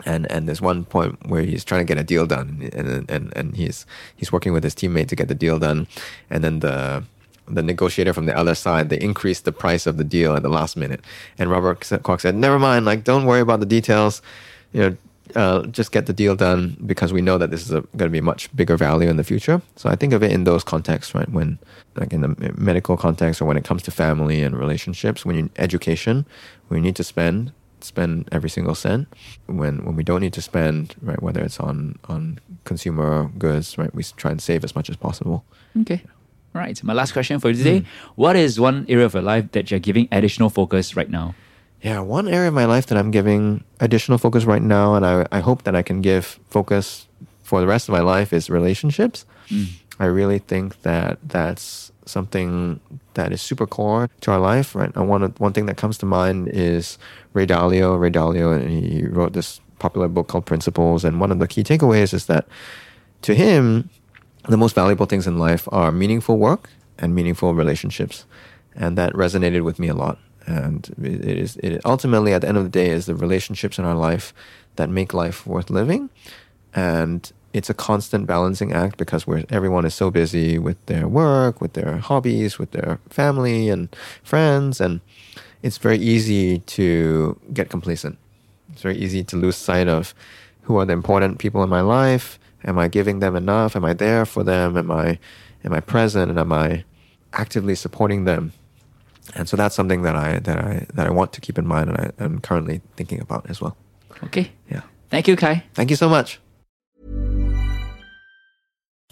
and 0.06 0.30
and 0.32 0.48
there's 0.48 0.62
one 0.62 0.86
point 0.86 1.28
where 1.28 1.44
he's 1.44 1.64
trying 1.64 1.82
to 1.82 1.86
get 1.86 2.00
a 2.00 2.04
deal 2.04 2.26
done 2.26 2.70
and 2.74 3.10
and 3.10 3.34
and 3.36 3.56
he's 3.56 3.86
he's 4.16 4.32
working 4.32 4.54
with 4.54 4.64
his 4.64 4.76
teammate 4.76 5.08
to 5.08 5.16
get 5.16 5.28
the 5.28 5.36
deal 5.36 5.60
done 5.60 5.88
and 6.30 6.44
then 6.44 6.60
the 6.60 7.04
the 7.48 7.62
negotiator 7.62 8.14
from 8.14 8.26
the 8.26 8.36
other 8.38 8.56
side 8.56 8.90
they 8.90 9.00
increased 9.00 9.46
the 9.46 9.52
price 9.52 9.86
of 9.86 9.98
the 9.98 10.04
deal 10.04 10.36
at 10.36 10.44
the 10.44 10.50
last 10.50 10.76
minute 10.76 11.02
and 11.38 11.52
Robert 11.52 11.82
Kuok 11.82 12.22
said 12.22 12.36
never 12.36 12.58
mind 12.58 12.86
like 12.86 13.04
don't 13.04 13.26
worry 13.26 13.42
about 13.42 13.60
the 13.60 13.66
details 13.66 14.22
you 14.72 14.82
know 14.82 14.98
uh, 15.36 15.66
just 15.68 15.92
get 15.92 16.06
the 16.06 16.14
deal 16.14 16.36
done 16.36 16.78
because 16.86 17.14
we 17.14 17.22
know 17.22 17.38
that 17.38 17.50
this 17.50 17.64
is 17.64 17.72
going 17.72 17.88
to 17.98 18.10
be 18.10 18.18
a 18.18 18.24
much 18.24 18.54
bigger 18.56 18.78
value 18.78 19.10
in 19.10 19.18
the 19.18 19.24
future. 19.24 19.62
So 19.78 19.90
I 19.90 19.96
think 19.96 20.14
of 20.14 20.22
it 20.22 20.32
in 20.32 20.44
those 20.44 20.64
contexts, 20.64 21.16
right? 21.16 21.30
When, 21.30 21.58
like 21.96 22.14
in 22.14 22.22
the 22.22 22.54
medical 22.58 22.98
context, 22.98 23.42
or 23.42 23.46
when 23.46 23.58
it 23.58 23.64
comes 23.64 23.82
to 23.84 23.92
family 23.92 24.44
and 24.44 24.58
relationships, 24.58 25.26
when 25.26 25.36
you 25.36 25.50
education, 25.58 26.26
when 26.68 26.80
you 26.80 26.84
need 26.84 26.96
to 26.98 27.04
spend, 27.04 27.52
spend 27.84 28.30
every 28.32 28.50
single 28.50 28.76
cent. 28.76 29.08
When 29.48 29.86
when 29.86 29.96
we 29.96 30.04
don't 30.04 30.22
need 30.22 30.34
to 30.34 30.42
spend, 30.42 30.96
right? 31.02 31.22
Whether 31.22 31.42
it's 31.42 31.60
on 31.60 32.00
on 32.06 32.40
consumer 32.64 33.30
goods, 33.38 33.78
right? 33.78 33.94
We 33.94 34.04
try 34.04 34.32
and 34.32 34.42
save 34.42 34.64
as 34.64 34.76
much 34.76 34.90
as 34.90 34.96
possible. 34.96 35.46
Okay. 35.82 36.04
Right. 36.54 36.82
My 36.84 36.94
last 36.94 37.14
question 37.14 37.40
for 37.40 37.50
you 37.50 37.58
today: 37.58 37.82
mm. 37.82 37.86
What 38.16 38.36
is 38.36 38.60
one 38.60 38.86
area 38.88 39.06
of 39.06 39.14
your 39.14 39.24
life 39.24 39.52
that 39.52 39.72
you're 39.72 39.80
giving 39.80 40.08
additional 40.12 40.50
focus 40.50 40.96
right 40.96 41.10
now? 41.10 41.36
Yeah, 41.82 42.00
one 42.00 42.30
area 42.30 42.48
of 42.48 42.54
my 42.54 42.66
life 42.66 42.86
that 42.88 42.98
I'm 42.98 43.12
giving 43.12 43.64
additional 43.80 44.18
focus 44.18 44.46
right 44.46 44.62
now, 44.62 44.96
and 44.96 45.06
I, 45.06 45.28
I 45.34 45.42
hope 45.42 45.64
that 45.64 45.76
I 45.76 45.82
can 45.82 46.02
give 46.02 46.40
focus 46.50 47.08
for 47.44 47.60
the 47.60 47.68
rest 47.68 47.90
of 47.90 47.94
my 47.94 48.00
life 48.00 48.32
is 48.32 48.50
relationships. 48.50 49.26
Mm. 49.50 49.68
I 50.00 50.06
really 50.06 50.40
think 50.40 50.82
that 50.84 51.20
that's 51.24 51.92
something 52.06 52.80
that 53.14 53.32
is 53.32 53.42
super 53.42 53.68
core 53.68 54.10
to 54.22 54.32
our 54.32 54.40
life, 54.40 54.76
right? 54.76 54.92
And 54.96 55.10
one 55.10 55.24
one 55.38 55.54
thing 55.54 55.66
that 55.68 55.78
comes 55.78 55.98
to 56.00 56.06
mind 56.06 56.50
is 56.50 56.98
Ray 57.34 57.46
Dalio. 57.46 58.00
Ray 58.00 58.12
Dalio, 58.12 58.56
and 58.56 58.70
he 58.70 59.06
wrote 59.06 59.34
this 59.34 59.60
popular 59.80 60.08
book 60.08 60.28
called 60.28 60.46
Principles. 60.46 61.04
And 61.04 61.20
one 61.20 61.32
of 61.32 61.40
the 61.40 61.48
key 61.48 61.64
takeaways 61.64 62.14
is 62.14 62.26
that 62.28 62.48
to 63.24 63.34
him, 63.34 63.90
the 64.48 64.58
most 64.58 64.76
valuable 64.76 65.06
things 65.06 65.28
in 65.28 65.40
life 65.40 65.68
are 65.72 65.92
meaningful 65.92 66.38
work 66.38 66.70
and 66.98 67.16
meaningful 67.16 67.54
relationships, 67.54 68.26
and 68.76 68.98
that 68.98 69.14
resonated 69.14 69.64
with 69.64 69.80
me 69.80 69.88
a 69.88 69.94
lot 69.94 70.20
and 70.46 70.94
it 71.02 71.38
is 71.38 71.58
it 71.58 71.82
ultimately 71.86 72.34
at 72.34 72.42
the 72.42 72.48
end 72.48 72.58
of 72.58 72.64
the 72.64 72.70
day 72.70 72.90
is 72.90 73.06
the 73.06 73.16
relationships 73.16 73.80
in 73.80 73.86
our 73.86 73.96
life 73.96 74.34
that 74.76 74.90
make 74.90 75.14
life 75.14 75.48
worth 75.48 75.70
living 75.70 76.10
and 76.74 77.32
it's 77.54 77.70
a 77.70 77.74
constant 77.74 78.26
balancing 78.26 78.74
act 78.74 78.98
because 78.98 79.28
we're 79.28 79.44
everyone 79.50 79.86
is 79.86 79.94
so 79.94 80.10
busy 80.10 80.58
with 80.58 80.84
their 80.88 81.08
work 81.08 81.62
with 81.62 81.74
their 81.74 81.98
hobbies 81.98 82.58
with 82.60 82.72
their 82.72 83.00
family 83.10 83.70
and 83.70 83.96
friends 84.24 84.82
and 84.82 85.02
it's 85.62 85.78
very 85.78 85.98
easy 85.98 86.60
to 86.60 87.40
get 87.54 87.70
complacent 87.70 88.18
it's 88.72 88.82
very 88.82 88.98
easy 88.98 89.24
to 89.24 89.36
lose 89.38 89.56
sight 89.56 89.88
of 89.88 90.14
who 90.64 90.78
are 90.78 90.86
the 90.86 90.94
important 90.94 91.40
people 91.40 91.64
in 91.64 91.70
my 91.70 91.82
life 91.82 92.40
am 92.66 92.78
i 92.80 92.88
giving 92.88 93.20
them 93.20 93.36
enough 93.36 93.76
am 93.76 93.86
i 93.86 93.94
there 93.94 94.26
for 94.26 94.44
them 94.44 94.78
am 94.78 94.92
i 94.92 95.18
am 95.64 95.74
i 95.74 95.80
present 95.80 96.30
and 96.30 96.40
am 96.40 96.52
i 96.52 96.84
actively 97.34 97.76
supporting 97.76 98.26
them 98.26 98.52
and 99.36 99.48
so 99.48 99.58
that's 99.58 99.76
something 99.76 100.02
that 100.04 100.16
I 100.16 100.40
that 100.40 100.58
I 100.58 100.86
that 100.94 101.08
I 101.08 101.10
want 101.10 101.34
to 101.34 101.42
keep 101.42 101.58
in 101.58 101.66
mind, 101.66 101.90
and 101.90 101.98
I 101.98 102.24
am 102.24 102.40
currently 102.40 102.82
thinking 102.96 103.22
about 103.22 103.50
as 103.50 103.62
well. 103.62 103.76
Okay. 104.26 104.52
Yeah. 104.70 104.82
Thank 105.10 105.28
you, 105.28 105.36
Kai. 105.36 105.64
Thank 105.74 105.90
you 105.90 105.96
so 105.96 106.10
much. 106.10 106.40